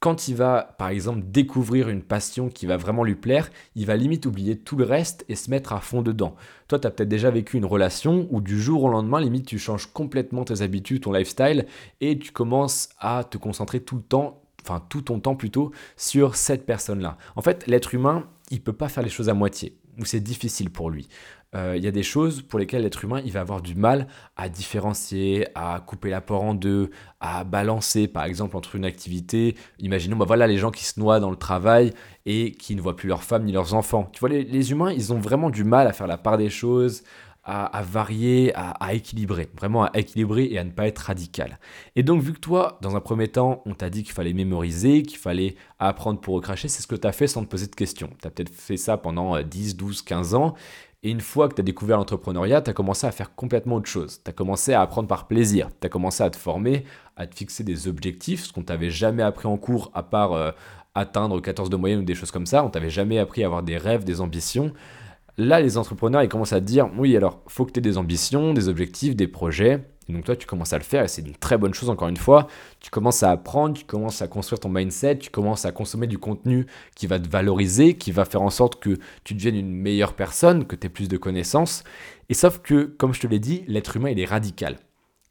quand 0.04 0.28
il 0.28 0.34
va, 0.34 0.74
par 0.76 0.88
exemple, 0.88 1.22
découvrir 1.24 1.88
une 1.88 2.02
passion 2.02 2.50
qui 2.50 2.66
va 2.66 2.76
vraiment 2.76 3.04
lui 3.04 3.14
plaire, 3.14 3.50
il 3.74 3.86
va 3.86 3.96
limite 3.96 4.26
oublier 4.26 4.54
tout 4.54 4.76
le 4.76 4.84
reste 4.84 5.24
et 5.30 5.34
se 5.34 5.50
mettre 5.50 5.72
à 5.72 5.80
fond 5.80 6.02
dedans. 6.02 6.34
Toi, 6.68 6.78
tu 6.78 6.86
as 6.86 6.90
peut-être 6.90 7.08
déjà 7.08 7.30
vécu 7.30 7.56
une 7.56 7.64
relation 7.64 8.28
où 8.30 8.42
du 8.42 8.60
jour 8.60 8.84
au 8.84 8.90
lendemain, 8.90 9.18
limite, 9.18 9.46
tu 9.46 9.58
changes 9.58 9.86
complètement 9.86 10.44
tes 10.44 10.60
habitudes, 10.60 11.04
ton 11.04 11.12
lifestyle, 11.12 11.64
et 12.02 12.18
tu 12.18 12.32
commences 12.32 12.90
à 12.98 13.24
te 13.24 13.38
concentrer 13.38 13.80
tout 13.80 13.96
le 13.96 14.02
temps, 14.02 14.42
enfin 14.60 14.84
tout 14.90 15.00
ton 15.00 15.20
temps 15.20 15.36
plutôt, 15.36 15.70
sur 15.96 16.36
cette 16.36 16.66
personne-là. 16.66 17.16
En 17.34 17.40
fait, 17.40 17.66
l'être 17.66 17.94
humain, 17.94 18.28
il 18.50 18.60
peut 18.60 18.74
pas 18.74 18.90
faire 18.90 19.04
les 19.04 19.08
choses 19.08 19.30
à 19.30 19.34
moitié, 19.34 19.74
ou 19.98 20.04
c'est 20.04 20.20
difficile 20.20 20.70
pour 20.70 20.90
lui. 20.90 21.08
Euh, 21.54 21.74
il 21.76 21.84
y 21.84 21.86
a 21.86 21.92
des 21.92 22.02
choses 22.02 22.42
pour 22.42 22.58
lesquelles 22.58 22.82
l'être 22.82 23.04
humain 23.04 23.20
il 23.24 23.30
va 23.30 23.40
avoir 23.40 23.62
du 23.62 23.76
mal 23.76 24.08
à 24.36 24.48
différencier, 24.48 25.46
à 25.54 25.80
couper 25.86 26.10
l'apport 26.10 26.42
en 26.42 26.54
deux, 26.54 26.90
à 27.20 27.44
balancer 27.44 28.08
par 28.08 28.24
exemple 28.24 28.56
entre 28.56 28.74
une 28.74 28.84
activité. 28.84 29.54
Imaginons, 29.78 30.16
bah 30.16 30.24
voilà 30.26 30.46
les 30.46 30.58
gens 30.58 30.72
qui 30.72 30.84
se 30.84 30.98
noient 30.98 31.20
dans 31.20 31.30
le 31.30 31.36
travail 31.36 31.92
et 32.26 32.52
qui 32.52 32.74
ne 32.74 32.80
voient 32.80 32.96
plus 32.96 33.08
leurs 33.08 33.22
femmes 33.22 33.44
ni 33.44 33.52
leurs 33.52 33.74
enfants. 33.74 34.10
Tu 34.12 34.20
vois, 34.20 34.30
les, 34.30 34.70
humains, 34.72 34.92
ils 34.92 35.12
ont 35.12 35.18
vraiment 35.18 35.50
du 35.50 35.62
mal 35.62 35.86
à 35.86 35.92
faire 35.92 36.08
la 36.08 36.18
part 36.18 36.38
des 36.38 36.50
choses, 36.50 37.04
à, 37.44 37.82
varier, 37.82 38.52
à, 38.54 38.94
équilibrer, 38.94 39.48
vraiment 39.56 39.84
à 39.84 39.90
équilibrer 39.98 40.44
et 40.44 40.58
à 40.58 40.64
ne 40.64 40.70
pas 40.70 40.86
être 40.86 40.98
radical. 40.98 41.58
Et 41.94 42.02
donc, 42.02 42.22
vu 42.22 42.32
que 42.32 42.40
toi, 42.40 42.78
dans 42.80 42.96
un 42.96 43.00
premier 43.00 43.28
temps, 43.28 43.62
on 43.66 43.74
t'a 43.74 43.90
dit 43.90 44.02
qu'il 44.02 44.14
fallait 44.14 44.32
mémoriser, 44.32 45.02
qu'il 45.02 45.18
fallait 45.18 45.56
apprendre 45.78 46.20
pour 46.20 46.34
recracher, 46.34 46.68
c'est 46.68 46.80
ce 46.80 46.86
que 46.86 46.94
tu 46.94 47.06
as 47.06 47.12
fait 47.12 47.26
sans 47.26 47.44
te 47.44 47.48
poser 47.48 47.66
de 47.66 47.74
questions. 47.74 48.08
Tu 48.20 48.26
as 48.26 48.30
peut-être 48.30 48.52
fait 48.54 48.78
ça 48.78 48.96
pendant 48.96 49.40
10, 49.42 49.76
12, 49.76 50.02
15 50.02 50.34
ans, 50.34 50.54
et 51.04 51.10
une 51.10 51.20
fois 51.20 51.50
que 51.50 51.54
tu 51.54 51.60
as 51.60 51.64
découvert 51.64 51.98
l'entrepreneuriat, 51.98 52.62
tu 52.62 52.70
as 52.70 52.72
commencé 52.72 53.06
à 53.06 53.12
faire 53.12 53.34
complètement 53.34 53.76
autre 53.76 53.90
chose. 53.90 54.22
Tu 54.24 54.30
as 54.30 54.32
commencé 54.32 54.72
à 54.72 54.80
apprendre 54.80 55.06
par 55.06 55.26
plaisir. 55.26 55.68
Tu 55.78 55.86
as 55.86 55.90
commencé 55.90 56.22
à 56.22 56.30
te 56.30 56.36
former, 56.36 56.86
à 57.16 57.26
te 57.26 57.34
fixer 57.34 57.62
des 57.62 57.88
objectifs, 57.88 58.44
ce 58.46 58.52
qu'on 58.54 58.62
t'avait 58.62 58.88
jamais 58.88 59.22
appris 59.22 59.46
en 59.46 59.58
cours, 59.58 59.90
à 59.92 60.02
part 60.02 60.32
euh, 60.32 60.50
atteindre 60.94 61.42
14 61.42 61.68
de 61.68 61.76
moyenne 61.76 62.00
ou 62.00 62.04
des 62.04 62.14
choses 62.14 62.30
comme 62.30 62.46
ça. 62.46 62.64
On 62.64 62.70
t'avait 62.70 62.88
jamais 62.88 63.18
appris 63.18 63.42
à 63.42 63.46
avoir 63.46 63.62
des 63.62 63.76
rêves, 63.76 64.04
des 64.04 64.22
ambitions. 64.22 64.72
Là, 65.36 65.60
les 65.60 65.78
entrepreneurs, 65.78 66.22
ils 66.22 66.28
commencent 66.28 66.52
à 66.52 66.60
dire, 66.60 66.88
oui, 66.96 67.16
alors, 67.16 67.42
faut 67.48 67.64
que 67.64 67.72
tu 67.72 67.80
aies 67.80 67.82
des 67.82 67.98
ambitions, 67.98 68.54
des 68.54 68.68
objectifs, 68.68 69.16
des 69.16 69.26
projets. 69.26 69.84
Et 70.08 70.12
donc 70.12 70.24
toi, 70.24 70.36
tu 70.36 70.46
commences 70.46 70.72
à 70.72 70.78
le 70.78 70.84
faire 70.84 71.04
et 71.04 71.08
c'est 71.08 71.22
une 71.22 71.34
très 71.34 71.56
bonne 71.56 71.72
chose 71.72 71.88
encore 71.88 72.08
une 72.08 72.16
fois. 72.16 72.46
Tu 72.80 72.90
commences 72.90 73.22
à 73.22 73.30
apprendre, 73.30 73.76
tu 73.76 73.84
commences 73.84 74.20
à 74.22 74.28
construire 74.28 74.60
ton 74.60 74.68
mindset, 74.68 75.18
tu 75.18 75.30
commences 75.30 75.64
à 75.64 75.72
consommer 75.72 76.06
du 76.06 76.18
contenu 76.18 76.66
qui 76.94 77.06
va 77.06 77.18
te 77.18 77.28
valoriser, 77.28 77.94
qui 77.94 78.12
va 78.12 78.24
faire 78.24 78.42
en 78.42 78.50
sorte 78.50 78.80
que 78.82 78.98
tu 79.24 79.34
deviennes 79.34 79.56
une 79.56 79.72
meilleure 79.72 80.14
personne, 80.14 80.66
que 80.66 80.76
tu 80.76 80.86
aies 80.86 80.90
plus 80.90 81.08
de 81.08 81.16
connaissances. 81.16 81.84
Et 82.28 82.34
sauf 82.34 82.58
que, 82.58 82.84
comme 82.84 83.14
je 83.14 83.20
te 83.20 83.26
l'ai 83.26 83.38
dit, 83.38 83.64
l'être 83.66 83.96
humain, 83.96 84.10
il 84.10 84.20
est 84.20 84.26
radical. 84.26 84.76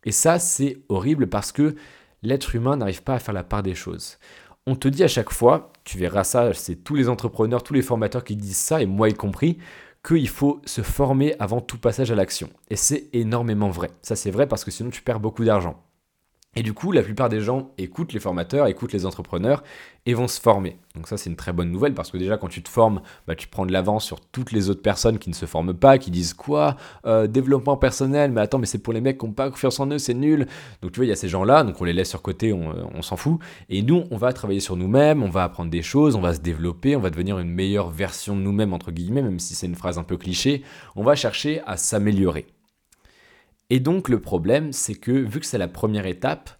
Et 0.05 0.11
ça, 0.11 0.39
c'est 0.39 0.79
horrible 0.89 1.27
parce 1.27 1.51
que 1.51 1.75
l'être 2.23 2.55
humain 2.55 2.75
n'arrive 2.75 3.03
pas 3.03 3.15
à 3.15 3.19
faire 3.19 3.33
la 3.33 3.43
part 3.43 3.63
des 3.63 3.75
choses. 3.75 4.17
On 4.65 4.75
te 4.75 4.87
dit 4.87 5.03
à 5.03 5.07
chaque 5.07 5.31
fois, 5.31 5.71
tu 5.83 5.97
verras 5.97 6.23
ça, 6.23 6.53
c'est 6.53 6.77
tous 6.77 6.95
les 6.95 7.09
entrepreneurs, 7.09 7.63
tous 7.63 7.73
les 7.73 7.81
formateurs 7.81 8.23
qui 8.23 8.35
disent 8.35 8.57
ça, 8.57 8.81
et 8.81 8.85
moi 8.85 9.09
y 9.09 9.13
compris, 9.13 9.57
qu'il 10.05 10.27
faut 10.27 10.61
se 10.65 10.81
former 10.81 11.35
avant 11.39 11.61
tout 11.61 11.77
passage 11.77 12.11
à 12.11 12.15
l'action. 12.15 12.49
Et 12.69 12.75
c'est 12.75 13.09
énormément 13.13 13.69
vrai. 13.69 13.91
Ça 14.01 14.15
c'est 14.15 14.31
vrai 14.31 14.47
parce 14.47 14.63
que 14.63 14.71
sinon 14.71 14.89
tu 14.89 15.01
perds 15.01 15.19
beaucoup 15.19 15.45
d'argent. 15.45 15.81
Et 16.55 16.63
du 16.63 16.73
coup, 16.73 16.91
la 16.91 17.01
plupart 17.01 17.29
des 17.29 17.39
gens 17.39 17.71
écoutent 17.77 18.13
les 18.13 18.19
formateurs, 18.19 18.67
écoutent 18.67 18.93
les 18.93 19.05
entrepreneurs 19.05 19.63
et 20.05 20.13
vont 20.13 20.27
se 20.27 20.39
former. 20.39 20.77
Donc 20.95 21.07
ça, 21.07 21.17
c'est 21.17 21.29
une 21.29 21.35
très 21.35 21.53
bonne 21.53 21.71
nouvelle 21.71 21.93
parce 21.93 22.11
que 22.11 22.17
déjà, 22.17 22.37
quand 22.37 22.47
tu 22.47 22.61
te 22.61 22.69
formes, 22.69 23.01
bah, 23.25 23.35
tu 23.35 23.47
prends 23.47 23.65
de 23.65 23.71
l'avance 23.71 24.05
sur 24.05 24.19
toutes 24.19 24.51
les 24.51 24.69
autres 24.69 24.81
personnes 24.81 25.17
qui 25.17 25.29
ne 25.29 25.33
se 25.35 25.45
forment 25.45 25.73
pas, 25.73 25.97
qui 25.97 26.11
disent 26.11 26.33
quoi 26.33 26.75
euh, 27.05 27.25
Développement 27.25 27.77
personnel, 27.77 28.31
mais 28.31 28.41
attends, 28.41 28.59
mais 28.59 28.65
c'est 28.65 28.77
pour 28.77 28.93
les 28.93 29.01
mecs 29.01 29.17
qui 29.17 29.25
n'ont 29.25 29.31
pas 29.31 29.49
confiance 29.49 29.79
en 29.79 29.87
eux, 29.87 29.97
c'est 29.97 30.13
nul. 30.13 30.47
Donc 30.81 30.91
tu 30.91 30.97
vois, 30.97 31.05
il 31.05 31.09
y 31.09 31.13
a 31.13 31.15
ces 31.15 31.29
gens-là, 31.29 31.63
donc 31.63 31.81
on 31.81 31.85
les 31.85 31.93
laisse 31.93 32.09
sur 32.09 32.21
côté, 32.21 32.53
on, 32.53 32.73
on 32.93 33.01
s'en 33.01 33.15
fout. 33.15 33.39
Et 33.69 33.81
nous, 33.81 34.03
on 34.11 34.17
va 34.17 34.33
travailler 34.33 34.59
sur 34.59 34.75
nous-mêmes, 34.75 35.23
on 35.23 35.29
va 35.29 35.43
apprendre 35.43 35.71
des 35.71 35.81
choses, 35.81 36.15
on 36.15 36.21
va 36.21 36.33
se 36.33 36.41
développer, 36.41 36.95
on 36.95 37.01
va 37.01 37.09
devenir 37.09 37.39
une 37.39 37.49
meilleure 37.49 37.89
version 37.89 38.35
de 38.35 38.41
nous-mêmes, 38.41 38.73
entre 38.73 38.91
guillemets, 38.91 39.23
même 39.23 39.39
si 39.39 39.55
c'est 39.55 39.67
une 39.67 39.75
phrase 39.75 39.97
un 39.97 40.03
peu 40.03 40.17
cliché. 40.17 40.63
On 40.95 41.03
va 41.03 41.15
chercher 41.15 41.61
à 41.65 41.77
s'améliorer. 41.77 42.45
Et 43.73 43.79
donc 43.79 44.07
le 44.07 44.21
problème, 44.21 44.71
c'est 44.71 44.93
que 44.93 45.09
vu 45.09 45.39
que 45.39 45.47
c'est 45.47 45.57
la 45.57 45.67
première 45.67 46.05
étape, 46.05 46.51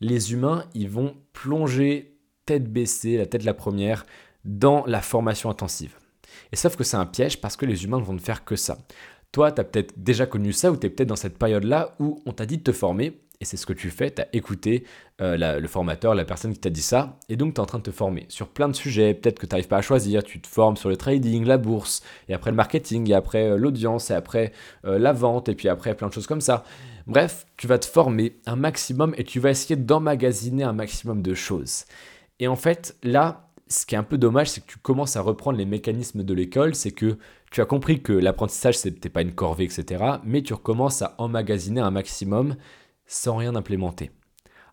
les 0.00 0.32
humains, 0.32 0.64
ils 0.72 0.88
vont 0.88 1.14
plonger 1.34 2.16
tête 2.46 2.72
baissée, 2.72 3.18
la 3.18 3.26
tête 3.26 3.44
la 3.44 3.52
première, 3.52 4.06
dans 4.46 4.82
la 4.86 5.02
formation 5.02 5.50
intensive. 5.50 5.94
Et 6.52 6.56
sauf 6.56 6.74
que 6.74 6.82
c'est 6.82 6.96
un 6.96 7.04
piège 7.04 7.38
parce 7.42 7.58
que 7.58 7.66
les 7.66 7.84
humains 7.84 7.98
ne 7.98 8.04
vont 8.04 8.14
ne 8.14 8.18
faire 8.18 8.46
que 8.46 8.56
ça. 8.56 8.78
Toi, 9.30 9.52
tu 9.52 9.60
as 9.60 9.64
peut-être 9.64 9.92
déjà 9.98 10.24
connu 10.24 10.54
ça 10.54 10.72
ou 10.72 10.78
tu 10.78 10.86
es 10.86 10.90
peut-être 10.90 11.10
dans 11.10 11.16
cette 11.16 11.36
période-là 11.36 11.96
où 11.98 12.22
on 12.24 12.32
t'a 12.32 12.46
dit 12.46 12.56
de 12.56 12.62
te 12.62 12.72
former 12.72 13.20
et 13.44 13.46
c'est 13.46 13.58
ce 13.58 13.66
que 13.66 13.74
tu 13.74 13.90
fais, 13.90 14.10
tu 14.10 14.22
as 14.22 14.28
écouté 14.32 14.84
euh, 15.20 15.60
le 15.60 15.68
formateur, 15.68 16.14
la 16.14 16.24
personne 16.24 16.54
qui 16.54 16.60
t'a 16.60 16.70
dit 16.70 16.80
ça, 16.80 17.18
et 17.28 17.36
donc 17.36 17.52
tu 17.52 17.56
es 17.56 17.60
en 17.60 17.66
train 17.66 17.76
de 17.76 17.82
te 17.82 17.90
former 17.90 18.24
sur 18.30 18.48
plein 18.48 18.68
de 18.68 18.72
sujets, 18.72 19.12
peut-être 19.12 19.38
que 19.38 19.44
tu 19.44 19.54
n'arrives 19.54 19.68
pas 19.68 19.76
à 19.76 19.82
choisir, 19.82 20.24
tu 20.24 20.40
te 20.40 20.46
formes 20.46 20.78
sur 20.78 20.88
le 20.88 20.96
trading, 20.96 21.44
la 21.44 21.58
bourse, 21.58 22.02
et 22.30 22.34
après 22.34 22.50
le 22.50 22.56
marketing, 22.56 23.10
et 23.10 23.14
après 23.14 23.50
euh, 23.50 23.58
l'audience, 23.58 24.10
et 24.10 24.14
après 24.14 24.52
euh, 24.86 24.98
la 24.98 25.12
vente, 25.12 25.50
et 25.50 25.54
puis 25.54 25.68
après 25.68 25.94
plein 25.94 26.08
de 26.08 26.14
choses 26.14 26.26
comme 26.26 26.40
ça. 26.40 26.64
Bref, 27.06 27.44
tu 27.58 27.66
vas 27.66 27.78
te 27.78 27.84
former 27.84 28.38
un 28.46 28.56
maximum 28.56 29.14
et 29.18 29.24
tu 29.24 29.40
vas 29.40 29.50
essayer 29.50 29.76
d'emmagasiner 29.76 30.64
un 30.64 30.72
maximum 30.72 31.20
de 31.20 31.34
choses. 31.34 31.84
Et 32.40 32.48
en 32.48 32.56
fait, 32.56 32.96
là, 33.02 33.50
ce 33.68 33.84
qui 33.84 33.94
est 33.94 33.98
un 33.98 34.04
peu 34.04 34.16
dommage, 34.16 34.48
c'est 34.48 34.62
que 34.62 34.70
tu 34.70 34.78
commences 34.78 35.16
à 35.16 35.20
reprendre 35.20 35.58
les 35.58 35.66
mécanismes 35.66 36.22
de 36.22 36.34
l'école, 36.34 36.74
c'est 36.74 36.92
que 36.92 37.18
tu 37.50 37.60
as 37.60 37.66
compris 37.66 38.02
que 38.02 38.12
l'apprentissage, 38.12 38.78
c'était 38.78 39.08
pas 39.08 39.22
une 39.22 39.32
corvée, 39.32 39.64
etc., 39.64 40.02
mais 40.24 40.42
tu 40.42 40.54
recommences 40.54 41.02
à 41.02 41.14
emmagasiner 41.18 41.80
un 41.80 41.90
maximum 41.90 42.56
sans 43.14 43.36
rien 43.36 43.54
implémenter. 43.54 44.10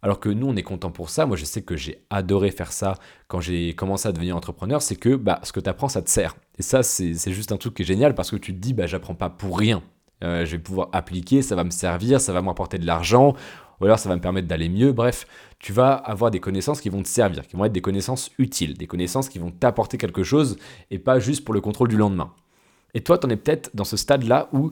Alors 0.01 0.19
que 0.19 0.29
nous, 0.29 0.47
on 0.47 0.55
est 0.55 0.63
content 0.63 0.89
pour 0.89 1.09
ça. 1.11 1.27
Moi, 1.27 1.37
je 1.37 1.45
sais 1.45 1.61
que 1.61 1.75
j'ai 1.75 2.03
adoré 2.09 2.49
faire 2.49 2.71
ça 2.71 2.95
quand 3.27 3.39
j'ai 3.39 3.75
commencé 3.75 4.09
à 4.09 4.11
devenir 4.11 4.35
entrepreneur. 4.35 4.81
C'est 4.81 4.95
que 4.95 5.15
bah, 5.15 5.39
ce 5.43 5.51
que 5.51 5.59
tu 5.59 5.69
apprends, 5.69 5.89
ça 5.89 6.01
te 6.01 6.09
sert. 6.09 6.35
Et 6.57 6.63
ça, 6.63 6.81
c'est 6.81 7.13
juste 7.31 7.51
un 7.51 7.57
truc 7.57 7.75
qui 7.75 7.83
est 7.83 7.85
génial 7.85 8.15
parce 8.15 8.31
que 8.31 8.35
tu 8.35 8.53
te 8.53 8.59
dis, 8.59 8.73
bah, 8.73 8.87
j'apprends 8.87 9.13
pas 9.13 9.29
pour 9.29 9.59
rien. 9.59 9.83
Euh, 10.23 10.45
je 10.45 10.51
vais 10.51 10.59
pouvoir 10.61 10.89
appliquer, 10.91 11.41
ça 11.41 11.55
va 11.55 11.63
me 11.63 11.69
servir, 11.71 12.19
ça 12.19 12.33
va 12.33 12.41
m'apporter 12.41 12.77
de 12.77 12.85
l'argent, 12.85 13.35
ou 13.79 13.85
alors 13.85 13.97
ça 13.97 14.07
va 14.09 14.15
me 14.15 14.21
permettre 14.21 14.47
d'aller 14.47 14.69
mieux. 14.69 14.91
Bref, 14.91 15.25
tu 15.59 15.73
vas 15.73 15.93
avoir 15.93 16.29
des 16.31 16.39
connaissances 16.39 16.81
qui 16.81 16.89
vont 16.89 17.01
te 17.01 17.07
servir, 17.07 17.47
qui 17.47 17.55
vont 17.55 17.65
être 17.65 17.71
des 17.71 17.81
connaissances 17.81 18.31
utiles, 18.37 18.77
des 18.77 18.87
connaissances 18.87 19.29
qui 19.29 19.39
vont 19.39 19.51
t'apporter 19.51 19.97
quelque 19.97 20.23
chose 20.23 20.57
et 20.91 20.99
pas 20.99 21.19
juste 21.19 21.43
pour 21.43 21.53
le 21.53 21.61
contrôle 21.61 21.87
du 21.87 21.97
lendemain. 21.97 22.33
Et 22.93 23.01
toi, 23.01 23.17
tu 23.17 23.25
en 23.25 23.29
es 23.29 23.37
peut-être 23.37 23.71
dans 23.73 23.83
ce 23.83 23.97
stade-là 23.97 24.49
où 24.51 24.71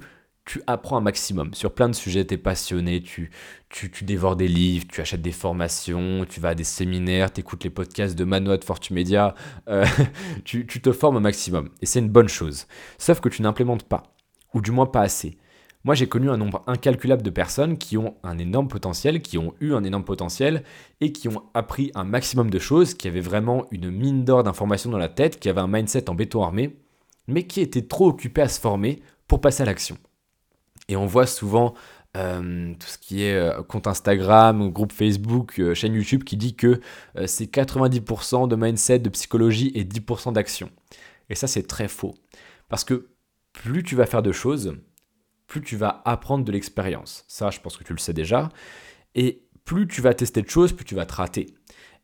tu 0.49 0.63
apprends 0.65 0.97
un 0.97 1.01
maximum 1.01 1.53
sur 1.53 1.71
plein 1.71 1.89
de 1.89 1.93
sujets, 1.93 2.25
tu 2.25 2.33
es 2.33 2.37
passionné, 2.37 3.03
tu, 3.03 3.29
tu, 3.69 4.03
dévores 4.03 4.35
des 4.35 4.47
livres, 4.47 4.87
tu 4.89 4.99
achètes 4.99 5.21
des 5.21 5.31
formations, 5.31 6.25
tu 6.27 6.39
vas 6.39 6.49
à 6.49 6.55
des 6.55 6.63
séminaires, 6.63 7.31
tu 7.31 7.41
écoutes 7.41 7.63
les 7.63 7.69
podcasts 7.69 8.17
de 8.17 8.23
Manoa 8.23 8.57
de 8.57 8.63
Fortumedia, 8.63 9.35
euh, 9.67 9.85
tu, 10.45 10.65
tu 10.65 10.81
te 10.81 10.91
formes 10.91 11.17
un 11.17 11.19
maximum. 11.19 11.69
Et 11.83 11.85
c'est 11.85 11.99
une 11.99 12.09
bonne 12.09 12.29
chose. 12.29 12.65
Sauf 12.97 13.19
que 13.19 13.29
tu 13.29 13.43
n'implémentes 13.43 13.83
pas, 13.83 14.15
ou 14.55 14.61
du 14.61 14.71
moins 14.71 14.87
pas 14.87 15.01
assez. 15.01 15.37
Moi, 15.83 15.93
j'ai 15.93 16.07
connu 16.07 16.31
un 16.31 16.37
nombre 16.37 16.63
incalculable 16.65 17.21
de 17.21 17.29
personnes 17.29 17.77
qui 17.77 17.99
ont 17.99 18.15
un 18.23 18.39
énorme 18.39 18.69
potentiel, 18.69 19.21
qui 19.21 19.37
ont 19.37 19.53
eu 19.59 19.75
un 19.75 19.83
énorme 19.83 20.03
potentiel 20.03 20.63
et 20.99 21.11
qui 21.11 21.27
ont 21.27 21.43
appris 21.53 21.91
un 21.93 22.05
maximum 22.05 22.49
de 22.49 22.57
choses, 22.57 22.95
qui 22.95 23.07
avaient 23.07 23.19
vraiment 23.19 23.67
une 23.69 23.91
mine 23.91 24.25
d'or 24.25 24.41
d'informations 24.41 24.89
dans 24.89 24.97
la 24.97 25.09
tête, 25.09 25.39
qui 25.39 25.47
avaient 25.47 25.61
un 25.61 25.67
mindset 25.67 26.09
en 26.09 26.15
béton 26.15 26.41
armé, 26.41 26.75
mais 27.27 27.43
qui 27.43 27.61
étaient 27.61 27.85
trop 27.85 28.07
occupés 28.07 28.41
à 28.41 28.47
se 28.47 28.59
former 28.59 29.03
pour 29.27 29.41
passer 29.41 29.61
à 29.61 29.67
l'action. 29.67 29.95
Et 30.89 30.97
on 30.97 31.05
voit 31.05 31.27
souvent 31.27 31.75
euh, 32.17 32.73
tout 32.73 32.87
ce 32.87 32.97
qui 32.97 33.23
est 33.23 33.35
euh, 33.35 33.61
compte 33.61 33.85
Instagram, 33.85 34.71
groupe 34.71 34.91
Facebook, 34.91 35.59
euh, 35.59 35.75
chaîne 35.75 35.93
YouTube 35.93 36.23
qui 36.23 36.35
dit 36.35 36.55
que 36.55 36.81
c'est 37.27 37.45
90% 37.45 38.47
de 38.47 38.55
mindset, 38.55 38.99
de 38.99 39.09
psychologie 39.09 39.71
et 39.75 39.85
10% 39.85 40.33
d'action. 40.33 40.69
Et 41.29 41.35
ça, 41.35 41.47
c'est 41.47 41.63
très 41.63 41.87
faux. 41.87 42.15
Parce 42.67 42.83
que 42.83 43.09
plus 43.53 43.83
tu 43.83 43.95
vas 43.95 44.07
faire 44.07 44.23
de 44.23 44.31
choses, 44.31 44.75
plus 45.47 45.61
tu 45.61 45.77
vas 45.77 46.01
apprendre 46.05 46.43
de 46.43 46.51
l'expérience. 46.51 47.23
Ça, 47.27 47.51
je 47.51 47.59
pense 47.59 47.77
que 47.77 47.83
tu 47.83 47.93
le 47.93 47.99
sais 47.99 48.13
déjà. 48.13 48.49
Et 49.13 49.47
plus 49.63 49.87
tu 49.87 50.01
vas 50.01 50.15
tester 50.15 50.41
de 50.41 50.49
choses, 50.49 50.73
plus 50.73 50.85
tu 50.85 50.95
vas 50.95 51.05
te 51.05 51.13
rater. 51.13 51.53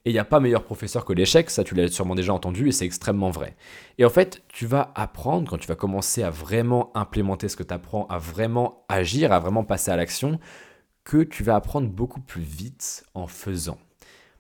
Et 0.05 0.12
il 0.12 0.13
n'y 0.13 0.19
a 0.19 0.25
pas 0.25 0.39
meilleur 0.39 0.63
professeur 0.63 1.03
que 1.03 1.13
l'échec, 1.13 1.50
ça 1.50 1.63
tu 1.63 1.74
l'as 1.74 1.88
sûrement 1.88 2.13
déjà 2.13 2.31
entendu 2.31 2.67
et 2.67 2.71
c'est 2.71 2.85
extrêmement 2.85 3.31
vrai. 3.31 3.55
Et 3.97 4.05
en 4.05 4.09
fait, 4.09 4.43
tu 4.47 4.67
vas 4.67 4.91
apprendre, 4.93 5.50
quand 5.50 5.57
tu 5.57 5.67
vas 5.67 5.75
commencer 5.75 6.21
à 6.21 6.29
vraiment 6.29 6.91
implémenter 6.95 7.50
ce 7.50 7.55
que 7.55 7.63
tu 7.63 7.74
apprends, 7.74 8.05
à 8.07 8.19
vraiment 8.19 8.85
agir, 8.88 9.33
à 9.33 9.39
vraiment 9.39 9.63
passer 9.63 9.89
à 9.89 9.95
l'action, 9.95 10.39
que 11.03 11.24
tu 11.24 11.43
vas 11.43 11.55
apprendre 11.55 11.89
beaucoup 11.89 12.21
plus 12.21 12.43
vite 12.43 13.03
en 13.15 13.25
faisant. 13.25 13.79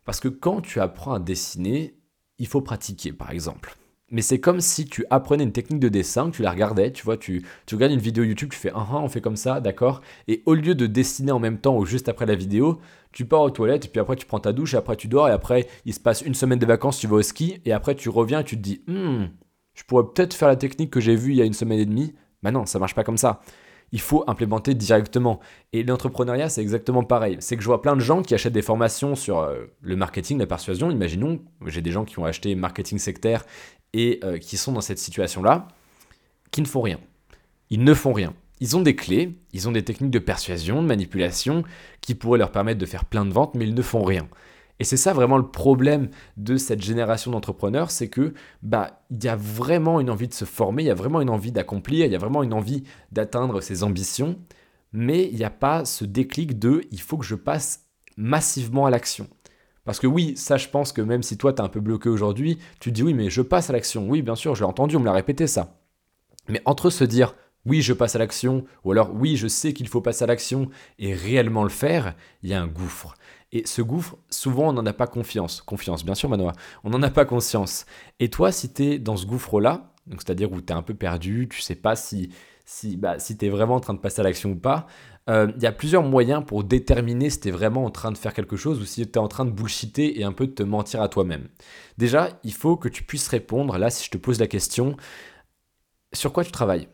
Parce 0.03 0.19
que 0.19 0.27
quand 0.27 0.61
tu 0.61 0.79
apprends 0.79 1.13
à 1.13 1.19
dessiner, 1.19 1.95
il 2.37 2.47
faut 2.47 2.61
pratiquer 2.61 3.11
par 3.11 3.31
exemple. 3.31 3.75
Mais 4.15 4.21
c'est 4.21 4.39
comme 4.39 4.61
si 4.61 4.85
tu 4.85 5.05
apprenais 5.09 5.43
une 5.43 5.51
technique 5.51 5.81
de 5.81 5.89
dessin, 5.89 6.31
que 6.31 6.37
tu 6.37 6.41
la 6.41 6.51
regardais, 6.51 6.93
tu 6.93 7.03
vois, 7.03 7.17
tu, 7.17 7.45
tu 7.65 7.75
regardes 7.75 7.91
une 7.91 7.99
vidéo 7.99 8.23
YouTube, 8.23 8.49
tu 8.49 8.57
fais 8.57 8.71
ah, 8.73 8.87
ah 8.89 8.99
on 8.99 9.09
fait 9.09 9.19
comme 9.19 9.35
ça, 9.35 9.59
d'accord 9.59 9.99
Et 10.29 10.41
au 10.45 10.53
lieu 10.53 10.73
de 10.73 10.87
dessiner 10.87 11.33
en 11.33 11.39
même 11.39 11.57
temps 11.57 11.75
ou 11.75 11.85
juste 11.85 12.07
après 12.07 12.25
la 12.25 12.35
vidéo, 12.35 12.79
tu 13.11 13.25
pars 13.25 13.41
aux 13.41 13.49
toilettes 13.49 13.87
et 13.87 13.89
puis 13.89 13.99
après 13.99 14.15
tu 14.15 14.25
prends 14.25 14.39
ta 14.39 14.53
douche 14.53 14.73
et 14.73 14.77
après 14.77 14.95
tu 14.95 15.09
dors 15.09 15.27
et 15.27 15.33
après 15.33 15.67
il 15.83 15.93
se 15.93 15.99
passe 15.99 16.21
une 16.21 16.33
semaine 16.33 16.59
de 16.59 16.65
vacances, 16.65 16.97
tu 16.97 17.07
vas 17.07 17.17
au 17.17 17.21
ski 17.21 17.59
et 17.65 17.73
après 17.73 17.93
tu 17.93 18.07
reviens 18.07 18.39
et 18.39 18.45
tu 18.45 18.55
te 18.55 18.61
dis 18.61 18.83
hmm, 18.87 19.25
je 19.73 19.83
pourrais 19.83 20.05
peut-être 20.05 20.33
faire 20.33 20.47
la 20.47 20.55
technique 20.55 20.91
que 20.91 21.01
j'ai 21.01 21.17
vue 21.17 21.31
il 21.31 21.35
y 21.35 21.41
a 21.41 21.45
une 21.45 21.51
semaine 21.51 21.79
et 21.79 21.85
demie. 21.85 22.13
Mais 22.41 22.53
non, 22.53 22.65
ça 22.65 22.79
marche 22.79 22.95
pas 22.95 23.03
comme 23.03 23.17
ça 23.17 23.41
il 23.91 24.01
faut 24.01 24.23
implémenter 24.27 24.73
directement. 24.73 25.39
Et 25.73 25.83
l'entrepreneuriat, 25.83 26.49
c'est 26.49 26.61
exactement 26.61 27.03
pareil. 27.03 27.37
C'est 27.39 27.55
que 27.55 27.61
je 27.61 27.67
vois 27.67 27.81
plein 27.81 27.95
de 27.95 28.01
gens 28.01 28.21
qui 28.21 28.33
achètent 28.33 28.53
des 28.53 28.61
formations 28.61 29.15
sur 29.15 29.39
euh, 29.39 29.65
le 29.81 29.95
marketing, 29.95 30.37
la 30.37 30.47
persuasion. 30.47 30.91
Imaginons, 30.91 31.39
j'ai 31.65 31.81
des 31.81 31.91
gens 31.91 32.05
qui 32.05 32.19
ont 32.19 32.25
acheté 32.25 32.55
marketing 32.55 32.97
sectaire 32.97 33.45
et 33.95 34.19
euh, 34.25 34.37
qui 34.37 34.57
sont 34.57 34.73
dans 34.73 34.81
cette 34.81 34.99
situation-là, 34.99 35.69
qui 36.51 36.61
ne 36.61 36.67
font 36.67 36.81
rien. 36.81 36.99
Ils 37.69 37.83
ne 37.83 37.93
font 37.93 38.11
rien. 38.11 38.33
Ils 38.59 38.75
ont 38.75 38.81
des 38.81 38.95
clés, 38.95 39.37
ils 39.53 39.67
ont 39.67 39.71
des 39.71 39.83
techniques 39.83 40.11
de 40.11 40.19
persuasion, 40.19 40.81
de 40.81 40.87
manipulation, 40.87 41.63
qui 42.01 42.13
pourraient 42.13 42.39
leur 42.39 42.51
permettre 42.51 42.79
de 42.79 42.85
faire 42.85 43.05
plein 43.05 43.25
de 43.25 43.31
ventes, 43.31 43.55
mais 43.55 43.65
ils 43.65 43.73
ne 43.73 43.81
font 43.81 44.03
rien. 44.03 44.27
Et 44.79 44.83
c'est 44.83 44.97
ça 44.97 45.13
vraiment 45.13 45.37
le 45.37 45.47
problème 45.47 46.09
de 46.35 46.57
cette 46.57 46.81
génération 46.81 47.31
d'entrepreneurs, 47.31 47.89
c'est 47.89 48.09
que 48.09 48.33
bah 48.61 49.01
il 49.09 49.23
y 49.23 49.29
a 49.29 49.37
vraiment 49.37 50.01
une 50.01 50.09
envie 50.09 50.27
de 50.27 50.33
se 50.33 50.43
former, 50.43 50.83
il 50.83 50.87
y 50.87 50.91
a 50.91 50.95
vraiment 50.95 51.21
une 51.21 51.29
envie 51.29 51.53
d'accomplir, 51.53 52.05
il 52.05 52.11
y 52.11 52.15
a 52.15 52.19
vraiment 52.19 52.43
une 52.43 52.53
envie 52.53 52.83
d'atteindre 53.13 53.61
ses 53.61 53.83
ambitions, 53.83 54.37
mais 54.91 55.29
il 55.31 55.37
n'y 55.37 55.45
a 55.45 55.49
pas 55.49 55.85
ce 55.85 56.03
déclic 56.03 56.59
de 56.59 56.81
il 56.91 56.99
faut 56.99 57.17
que 57.17 57.25
je 57.25 57.35
passe 57.35 57.85
massivement 58.17 58.85
à 58.85 58.89
l'action. 58.89 59.29
Parce 59.85 59.99
que 59.99 60.07
oui, 60.07 60.35
ça 60.35 60.57
je 60.57 60.67
pense 60.67 60.91
que 60.91 61.01
même 61.01 61.23
si 61.23 61.37
toi 61.37 61.53
tu 61.53 61.61
es 61.61 61.65
un 61.65 61.69
peu 61.69 61.79
bloqué 61.79 62.09
aujourd'hui, 62.09 62.57
tu 62.79 62.91
dis 62.91 63.03
oui 63.03 63.13
mais 63.13 63.29
je 63.29 63.41
passe 63.41 63.69
à 63.69 63.73
l'action. 63.73 64.09
Oui 64.09 64.21
bien 64.21 64.35
sûr, 64.35 64.55
je 64.55 64.61
l'ai 64.61 64.69
entendu, 64.69 64.97
on 64.97 64.99
me 64.99 65.05
l'a 65.05 65.13
répété 65.13 65.47
ça. 65.47 65.79
Mais 66.49 66.61
entre 66.65 66.89
se 66.89 67.03
dire 67.03 67.35
oui 67.65 67.81
je 67.81 67.93
passe 67.93 68.15
à 68.15 68.19
l'action, 68.19 68.65
ou 68.83 68.91
alors 68.91 69.11
oui 69.13 69.37
je 69.37 69.47
sais 69.47 69.73
qu'il 69.73 69.87
faut 69.87 70.01
passer 70.01 70.23
à 70.23 70.27
l'action, 70.27 70.69
et 70.99 71.13
réellement 71.13 71.63
le 71.63 71.69
faire, 71.69 72.15
il 72.43 72.49
y 72.49 72.53
a 72.53 72.61
un 72.61 72.67
gouffre. 72.67 73.15
Et 73.51 73.65
ce 73.65 73.81
gouffre, 73.81 74.17
souvent 74.29 74.69
on 74.69 74.73
n'en 74.73 74.85
a 74.85 74.93
pas 74.93 75.07
confiance. 75.07 75.61
Confiance, 75.61 76.03
bien 76.03 76.15
sûr 76.15 76.29
Manoa, 76.29 76.53
on 76.83 76.89
n'en 76.89 77.01
a 77.03 77.11
pas 77.11 77.25
conscience. 77.25 77.85
Et 78.19 78.29
toi 78.29 78.51
si 78.51 78.73
tu 78.73 78.83
es 78.83 78.99
dans 78.99 79.17
ce 79.17 79.25
gouffre-là, 79.25 79.93
c'est-à-dire 80.11 80.51
où 80.51 80.61
tu 80.61 80.73
es 80.73 80.75
un 80.75 80.81
peu 80.81 80.93
perdu, 80.93 81.47
tu 81.49 81.61
sais 81.61 81.75
pas 81.75 81.95
si, 81.95 82.29
si, 82.65 82.97
bah, 82.97 83.19
si 83.19 83.37
tu 83.37 83.45
es 83.45 83.49
vraiment 83.49 83.75
en 83.75 83.79
train 83.79 83.93
de 83.93 83.99
passer 83.99 84.21
à 84.21 84.23
l'action 84.23 84.51
ou 84.51 84.55
pas, 84.55 84.87
euh, 85.29 85.51
il 85.55 85.63
y 85.63 85.67
a 85.67 85.71
plusieurs 85.71 86.03
moyens 86.03 86.43
pour 86.45 86.63
déterminer 86.63 87.29
si 87.29 87.39
tu 87.39 87.47
es 87.47 87.51
vraiment 87.51 87.85
en 87.85 87.91
train 87.91 88.11
de 88.11 88.17
faire 88.17 88.33
quelque 88.33 88.57
chose 88.57 88.79
ou 88.81 88.85
si 88.85 89.05
tu 89.05 89.11
es 89.11 89.17
en 89.17 89.27
train 89.27 89.45
de 89.45 89.51
bullshiter 89.51 90.19
et 90.19 90.23
un 90.23 90.33
peu 90.33 90.47
de 90.47 90.51
te 90.51 90.63
mentir 90.63 91.01
à 91.01 91.09
toi-même. 91.09 91.47
Déjà, 91.97 92.39
il 92.43 92.53
faut 92.53 92.77
que 92.77 92.89
tu 92.89 93.03
puisses 93.03 93.27
répondre, 93.27 93.77
là 93.77 93.89
si 93.89 94.05
je 94.05 94.11
te 94.11 94.17
pose 94.17 94.39
la 94.39 94.47
question, 94.47 94.97
sur 96.13 96.33
quoi 96.33 96.43
tu 96.43 96.51
travailles? 96.51 96.87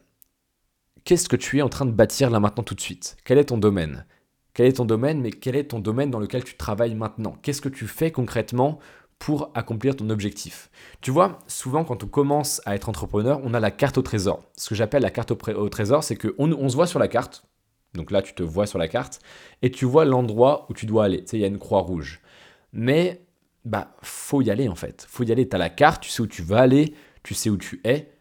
Qu'est-ce 1.04 1.30
que 1.30 1.36
tu 1.36 1.58
es 1.58 1.62
en 1.62 1.70
train 1.70 1.86
de 1.86 1.92
bâtir 1.92 2.30
là 2.30 2.40
maintenant 2.40 2.64
tout 2.64 2.76
de 2.76 2.82
suite? 2.82 3.18
Quel 3.24 3.38
est 3.38 3.46
ton 3.46 3.58
domaine? 3.58 4.06
Quel 4.54 4.68
est 4.68 4.74
ton 4.74 4.86
domaine, 4.86 5.22
mais 5.22 5.32
quel 5.32 5.56
est 5.56 5.70
ton 5.70 5.80
domaine 5.80 6.12
dans 6.12 6.20
lequel 6.20 6.44
tu 6.44 6.58
travailles 6.58 6.96
maintenant? 6.96 7.38
Qu'est-ce 7.42 7.62
que 7.62 7.70
tu 7.70 7.88
fais 7.88 8.12
concrètement 8.12 8.80
pour 9.22 9.52
accomplir 9.54 9.96
ton 9.96 10.10
objectif. 10.10 10.72
Tu 11.00 11.12
vois, 11.12 11.38
souvent 11.46 11.84
quand 11.84 12.04
on 12.04 12.08
commence 12.08 12.60
à 12.66 12.74
être 12.74 12.90
entrepreneur, 12.90 13.40
on 13.44 13.54
a 13.54 13.60
la 13.60 13.70
carte 13.70 14.00
au 14.00 14.02
trésor. 14.02 14.50
Ce 14.58 14.68
que 14.68 14.74
j'appelle 14.74 15.04
la 15.04 15.12
carte 15.12 15.30
au, 15.30 15.70
trésor, 15.70 16.04
c'est 16.04 16.16
qu'on 16.16 16.52
on 16.52 16.70
se 16.70 16.76
voit 16.76 16.88
sur 16.88 16.98
la 16.98 17.08
carte, 17.08 17.46
donc 17.94 18.10
là, 18.10 18.24
tu 18.24 18.34
te 18.34 18.42
vois 18.42 18.66
sur 18.66 18.80
la 18.80 18.88
carte 18.88 19.20
et 19.62 19.70
tu 19.70 19.86
vois 19.86 20.06
l'endroit 20.06 20.66
où 20.70 20.74
tu 20.74 20.88
dois 20.88 21.06
aller. 21.06 21.20
Tu 21.20 21.28
sais, 21.30 21.38
il 21.38 21.42
y 21.42 21.44
a 21.44 21.48
une 21.48 21.60
croix 21.60 21.82
rouge. 21.82 22.20
Mais, 22.74 23.24
bah, 23.64 23.96
faut 24.02 24.42
y 24.42 24.50
aller 24.50 24.68
en 24.68 24.76
fait. 24.76 25.06
Faut 25.08 25.24
y 25.24 25.32
aller. 25.32 25.48
Tu 25.48 25.56
as 25.56 25.60
la 25.60 25.70
carte, 25.70 26.02
tu 26.02 26.10
sais 26.10 26.24
où 26.24 26.28
tu 26.28 26.42
vas 26.42 26.62
aller, 26.62 26.96
tu 27.22 27.36
sais 27.36 27.52
où 27.52 27.58
tu 27.58 27.80
es, 27.84 28.12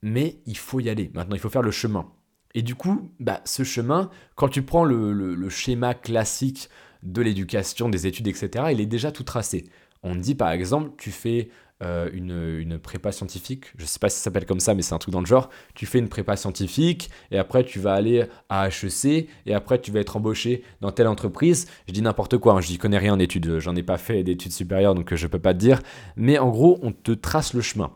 mais 0.00 0.40
il 0.46 0.56
faut 0.56 0.80
y 0.80 0.88
aller. 0.88 1.10
Maintenant, 1.12 1.36
il 1.36 1.40
faut 1.40 1.50
faire 1.50 1.60
le 1.60 1.72
chemin. 1.72 2.10
Et 2.54 2.62
du 2.62 2.74
coup, 2.74 3.12
bah, 3.20 3.42
ce 3.44 3.64
chemin, 3.64 4.08
quand 4.34 4.48
tu 4.48 4.62
prends 4.62 4.86
le 4.86 5.48
schéma 5.50 5.92
classique 5.92 6.70
de 7.02 7.20
l'éducation, 7.20 7.90
des 7.90 8.06
études, 8.06 8.28
etc., 8.28 8.66
il 8.72 8.80
est 8.80 8.86
déjà 8.86 9.12
tout 9.12 9.24
tracé. 9.24 9.68
On 10.02 10.14
dit 10.14 10.34
par 10.34 10.50
exemple, 10.50 10.92
tu 10.98 11.10
fais 11.10 11.50
euh, 11.80 12.10
une, 12.12 12.78
prépa 12.80 13.12
scientifique, 13.12 13.66
je 13.76 13.86
sais 13.86 14.00
pas 14.00 14.08
si 14.08 14.16
ça 14.16 14.24
s'appelle 14.24 14.46
comme 14.46 14.58
ça, 14.58 14.74
mais 14.74 14.82
c'est 14.82 14.94
un 14.94 14.98
truc 14.98 15.12
dans 15.12 15.20
le 15.20 15.26
genre, 15.26 15.48
tu 15.74 15.86
fais 15.86 16.00
une 16.00 16.08
prépa 16.08 16.36
scientifique, 16.36 17.08
et 17.30 17.38
après 17.38 17.62
tu 17.62 17.78
vas 17.78 17.92
aller 17.92 18.26
à 18.48 18.68
HEC, 18.68 19.28
et 19.46 19.54
après 19.54 19.80
tu 19.80 19.92
vas 19.92 20.00
être 20.00 20.16
embauché 20.16 20.64
dans 20.80 20.90
telle 20.90 21.06
entreprise. 21.06 21.68
Je 21.86 21.92
dis 21.92 22.02
n'importe 22.02 22.36
quoi, 22.38 22.54
hein, 22.54 22.60
je 22.60 22.70
n'y 22.72 22.78
connais 22.78 22.98
rien 22.98 23.14
en 23.14 23.18
études, 23.20 23.60
j'en 23.60 23.76
ai 23.76 23.84
pas 23.84 23.96
fait 23.96 24.24
d'études 24.24 24.52
supérieures, 24.52 24.96
donc 24.96 25.14
je 25.14 25.24
ne 25.24 25.30
peux 25.30 25.38
pas 25.38 25.54
te 25.54 25.58
dire. 25.58 25.80
Mais 26.16 26.38
en 26.38 26.50
gros, 26.50 26.80
on 26.82 26.90
te 26.90 27.12
trace 27.12 27.54
le 27.54 27.60
chemin. 27.60 27.92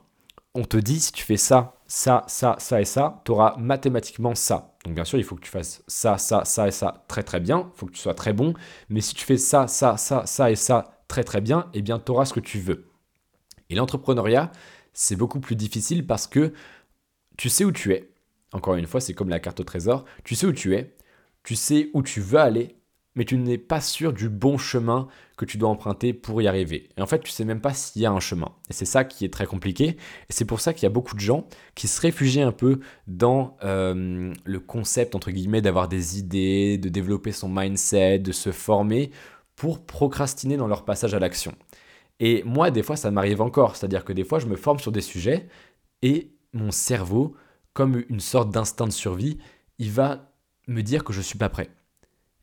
On 0.54 0.62
te 0.64 0.76
dit, 0.76 1.00
si 1.00 1.12
tu 1.12 1.25
fais 1.25 1.38
ça, 1.38 1.80
ça, 1.87 2.25
ça, 2.28 2.56
ça 2.59 2.80
et 2.80 2.85
ça, 2.85 3.21
tu 3.25 3.32
auras 3.32 3.56
mathématiquement 3.59 4.35
ça. 4.37 4.76
Donc 4.85 4.94
bien 4.94 5.04
sûr, 5.04 5.18
il 5.18 5.25
faut 5.25 5.35
que 5.35 5.42
tu 5.42 5.50
fasses 5.50 5.82
ça, 5.88 6.18
ça, 6.18 6.44
ça 6.44 6.68
et 6.68 6.71
ça 6.71 7.04
très 7.09 7.23
très 7.23 7.40
bien, 7.40 7.71
il 7.75 7.78
faut 7.78 7.87
que 7.87 7.92
tu 7.92 8.00
sois 8.00 8.14
très 8.14 8.32
bon, 8.32 8.54
mais 8.88 9.00
si 9.00 9.14
tu 9.14 9.25
fais 9.25 9.38
ça, 9.38 9.66
ça, 9.66 9.97
ça, 9.97 10.25
ça 10.26 10.50
et 10.50 10.56
ça 10.56 11.01
très 11.12 11.25
très 11.25 11.42
bien, 11.42 11.69
eh 11.75 11.83
bien 11.83 11.99
tu 11.99 12.11
auras 12.11 12.25
ce 12.25 12.33
que 12.33 12.40
tu 12.40 12.59
veux. 12.59 12.87
Et 13.69 13.75
l'entrepreneuriat, 13.75 14.50
c'est 14.95 15.14
beaucoup 15.14 15.40
plus 15.40 15.57
difficile 15.57 16.07
parce 16.07 16.26
que 16.26 16.54
tu 17.37 17.50
sais 17.50 17.66
où 17.66 17.73
tu 17.73 17.92
es. 17.92 18.11
Encore 18.52 18.76
une 18.76 18.87
fois, 18.87 19.00
c'est 19.02 19.12
comme 19.12 19.28
la 19.28 19.38
carte 19.38 19.61
au 19.61 19.64
trésor. 19.64 20.07
Tu 20.25 20.35
sais 20.35 20.47
où 20.47 20.52
tu 20.52 20.75
es, 20.75 20.97
tu 21.42 21.54
sais 21.54 21.90
où 21.92 22.02
tu 22.02 22.23
veux 22.23 22.38
aller, 22.38 22.76
mais 23.14 23.26
tu 23.26 23.37
n'es 23.37 23.59
pas 23.59 23.83
sûr 23.83 24.14
du 24.14 24.31
bon 24.31 24.57
chemin 24.57 25.07
que 25.37 25.45
tu 25.45 25.59
dois 25.59 25.69
emprunter 25.69 26.14
pour 26.14 26.40
y 26.40 26.47
arriver. 26.47 26.88
Et 26.97 27.02
en 27.02 27.07
fait, 27.07 27.21
tu 27.21 27.31
sais 27.31 27.45
même 27.45 27.61
pas 27.61 27.75
s'il 27.75 28.00
y 28.00 28.07
a 28.07 28.11
un 28.11 28.21
chemin. 28.21 28.52
Et 28.71 28.73
c'est 28.73 28.87
ça 28.87 29.04
qui 29.04 29.26
est 29.26 29.33
très 29.33 29.45
compliqué. 29.45 29.88
Et 29.88 29.97
c'est 30.31 30.47
pour 30.47 30.61
ça 30.61 30.73
qu'il 30.73 30.85
y 30.85 30.87
a 30.87 30.90
beaucoup 30.90 31.14
de 31.14 31.21
gens 31.21 31.47
qui 31.75 31.88
se 31.88 32.00
réfugient 32.00 32.40
un 32.40 32.52
peu 32.52 32.81
dans 33.07 33.59
euh, 33.64 34.33
le 34.45 34.61
concept, 34.61 35.14
entre 35.14 35.31
guillemets, 35.31 35.61
d'avoir 35.61 35.88
des 35.88 36.19
idées, 36.19 36.78
de 36.78 36.88
développer 36.88 37.33
son 37.33 37.50
mindset, 37.50 38.21
de 38.21 38.33
se 38.33 38.50
former 38.50 39.11
pour 39.56 39.85
procrastiner 39.85 40.56
dans 40.56 40.66
leur 40.66 40.85
passage 40.85 41.14
à 41.14 41.18
l'action. 41.18 41.52
Et 42.21 42.42
moi, 42.44 42.71
des 42.71 42.82
fois, 42.82 42.97
ça 42.97 43.11
m'arrive 43.11 43.40
encore. 43.40 43.76
C'est-à-dire 43.76 44.04
que 44.04 44.12
des 44.12 44.25
fois, 44.25 44.38
je 44.38 44.47
me 44.47 44.56
forme 44.56 44.78
sur 44.78 44.92
des 44.92 45.00
sujets 45.00 45.49
et 46.02 46.32
mon 46.52 46.71
cerveau, 46.71 47.35
comme 47.73 48.04
une 48.09 48.21
sorte 48.21 48.50
d'instinct 48.50 48.87
de 48.87 48.92
survie, 48.92 49.38
il 49.78 49.90
va 49.90 50.32
me 50.68 50.82
dire 50.82 51.04
que 51.04 51.12
je 51.12 51.18
ne 51.18 51.25
suis 51.25 51.38
pas 51.38 51.49
prêt. 51.49 51.71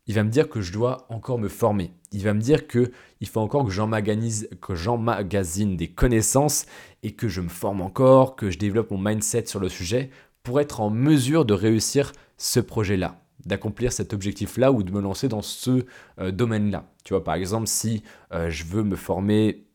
Il 0.08 0.16
va 0.16 0.24
me 0.24 0.30
dire 0.30 0.50
que 0.50 0.60
je 0.60 0.74
dois 0.74 1.06
encore 1.10 1.38
me 1.38 1.50
former. 1.50 1.94
Il 2.12 2.24
va 2.24 2.34
me 2.34 2.42
dire 2.42 2.68
que 2.68 2.92
il 3.22 3.28
faut 3.28 3.42
encore 3.42 3.64
que 3.64 3.72
j'emmagasine 3.72 5.78
des 5.78 5.88
connaissances 5.88 6.66
et 7.04 7.12
que 7.12 7.28
je 7.28 7.42
me 7.42 7.50
forme 7.50 7.82
encore, 7.82 8.36
que 8.36 8.50
je 8.50 8.58
développe 8.58 8.90
mon 8.90 8.98
mindset 8.98 9.46
sur 9.46 9.60
le 9.60 9.70
sujet 9.70 10.10
pour 10.42 10.60
être 10.60 10.82
en 10.82 10.90
mesure 10.90 11.46
de 11.46 11.54
réussir 11.54 12.12
ce 12.38 12.60
projet-là 12.60 13.22
d'accomplir 13.46 13.92
cet 13.92 14.14
objectif-là 14.14 14.72
ou 14.72 14.84
de 14.84 14.92
me 14.92 15.02
lancer 15.02 15.28
dans 15.28 15.42
ce 15.42 15.86
euh, 16.20 16.32
domaine-là. 16.32 16.86
Tu 17.04 17.14
vois, 17.14 17.24
par 17.24 17.36
exemple, 17.36 17.68
si 17.68 18.04
euh, 18.34 18.50
je 18.50 18.66
veux 18.66 18.84
me 18.84 18.96
former 18.96 19.66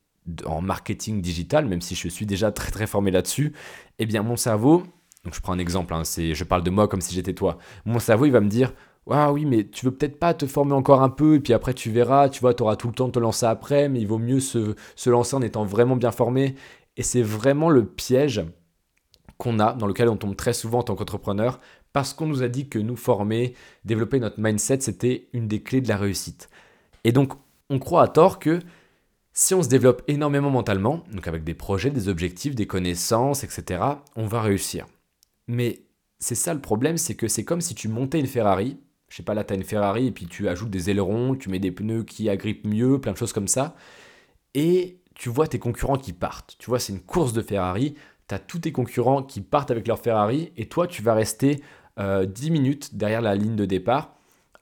en 0.46 0.60
marketing 0.60 1.20
digital, 1.20 1.66
même 1.66 1.80
si 1.80 1.94
je 1.94 2.08
suis 2.08 2.26
déjà 2.26 2.50
très 2.50 2.70
très 2.70 2.86
formé 2.86 3.10
là-dessus, 3.10 3.52
eh 3.98 4.06
bien 4.06 4.22
mon 4.22 4.36
cerveau, 4.36 4.82
donc 5.24 5.34
je 5.34 5.40
prends 5.40 5.52
un 5.52 5.58
exemple, 5.58 5.92
hein, 5.92 6.02
je 6.04 6.44
parle 6.44 6.62
de 6.62 6.70
moi 6.70 6.88
comme 6.88 7.02
si 7.02 7.14
j'étais 7.14 7.34
toi, 7.34 7.58
mon 7.84 7.98
cerveau 7.98 8.24
il 8.24 8.32
va 8.32 8.40
me 8.40 8.48
dire, 8.48 8.72
ah 9.10 9.32
oui, 9.32 9.44
mais 9.44 9.68
tu 9.68 9.84
veux 9.84 9.92
peut-être 9.92 10.18
pas 10.18 10.32
te 10.32 10.46
former 10.46 10.72
encore 10.72 11.02
un 11.02 11.10
peu, 11.10 11.34
et 11.34 11.40
puis 11.40 11.52
après 11.52 11.74
tu 11.74 11.90
verras, 11.90 12.28
tu 12.30 12.40
vois, 12.40 12.54
tu 12.54 12.62
auras 12.62 12.76
tout 12.76 12.88
le 12.88 12.94
temps 12.94 13.08
de 13.08 13.12
te 13.12 13.18
lancer 13.18 13.44
après, 13.46 13.88
mais 13.88 14.00
il 14.00 14.06
vaut 14.06 14.18
mieux 14.18 14.40
se, 14.40 14.74
se 14.96 15.10
lancer 15.10 15.36
en 15.36 15.42
étant 15.42 15.64
vraiment 15.64 15.96
bien 15.96 16.10
formé. 16.10 16.54
Et 16.96 17.02
c'est 17.02 17.22
vraiment 17.22 17.70
le 17.70 17.84
piège 17.84 18.44
qu'on 19.36 19.58
a, 19.58 19.72
dans 19.74 19.86
lequel 19.86 20.08
on 20.08 20.16
tombe 20.16 20.36
très 20.36 20.52
souvent 20.52 20.78
en 20.78 20.82
tant 20.84 20.94
qu'entrepreneur, 20.94 21.60
parce 21.94 22.12
qu'on 22.12 22.26
nous 22.26 22.42
a 22.42 22.48
dit 22.48 22.68
que 22.68 22.78
nous 22.78 22.96
former, 22.96 23.54
développer 23.84 24.18
notre 24.18 24.40
mindset, 24.40 24.80
c'était 24.80 25.28
une 25.32 25.46
des 25.48 25.62
clés 25.62 25.80
de 25.80 25.88
la 25.88 25.96
réussite. 25.96 26.50
Et 27.04 27.12
donc, 27.12 27.32
on 27.70 27.78
croit 27.78 28.02
à 28.02 28.08
tort 28.08 28.40
que 28.40 28.58
si 29.32 29.54
on 29.54 29.62
se 29.62 29.68
développe 29.68 30.02
énormément 30.08 30.50
mentalement, 30.50 31.04
donc 31.12 31.28
avec 31.28 31.44
des 31.44 31.54
projets, 31.54 31.90
des 31.90 32.08
objectifs, 32.08 32.56
des 32.56 32.66
connaissances, 32.66 33.44
etc., 33.44 33.82
on 34.16 34.26
va 34.26 34.42
réussir. 34.42 34.86
Mais 35.46 35.82
c'est 36.18 36.34
ça 36.34 36.52
le 36.52 36.60
problème, 36.60 36.98
c'est 36.98 37.14
que 37.14 37.28
c'est 37.28 37.44
comme 37.44 37.60
si 37.60 37.76
tu 37.76 37.86
montais 37.86 38.18
une 38.18 38.26
Ferrari. 38.26 38.76
Je 39.08 39.16
sais 39.16 39.22
pas, 39.22 39.34
là, 39.34 39.44
tu 39.44 39.52
as 39.52 39.56
une 39.56 39.62
Ferrari 39.62 40.08
et 40.08 40.12
puis 40.12 40.26
tu 40.26 40.48
ajoutes 40.48 40.70
des 40.70 40.90
ailerons, 40.90 41.36
tu 41.36 41.48
mets 41.48 41.60
des 41.60 41.70
pneus 41.70 42.02
qui 42.02 42.28
agrippent 42.28 42.66
mieux, 42.66 43.00
plein 43.00 43.12
de 43.12 43.16
choses 43.16 43.32
comme 43.32 43.48
ça. 43.48 43.76
Et 44.54 44.98
tu 45.14 45.28
vois 45.28 45.46
tes 45.46 45.60
concurrents 45.60 45.98
qui 45.98 46.12
partent. 46.12 46.56
Tu 46.58 46.66
vois, 46.66 46.80
c'est 46.80 46.92
une 46.92 47.02
course 47.02 47.32
de 47.32 47.42
Ferrari. 47.42 47.94
Tu 48.28 48.34
as 48.34 48.40
tous 48.40 48.58
tes 48.60 48.72
concurrents 48.72 49.22
qui 49.22 49.40
partent 49.40 49.70
avec 49.70 49.86
leur 49.86 50.00
Ferrari 50.00 50.52
et 50.56 50.66
toi, 50.66 50.88
tu 50.88 51.02
vas 51.02 51.14
rester 51.14 51.62
10 51.98 52.02
euh, 52.02 52.26
minutes 52.50 52.96
derrière 52.96 53.22
la 53.22 53.34
ligne 53.34 53.56
de 53.56 53.64
départ 53.64 54.14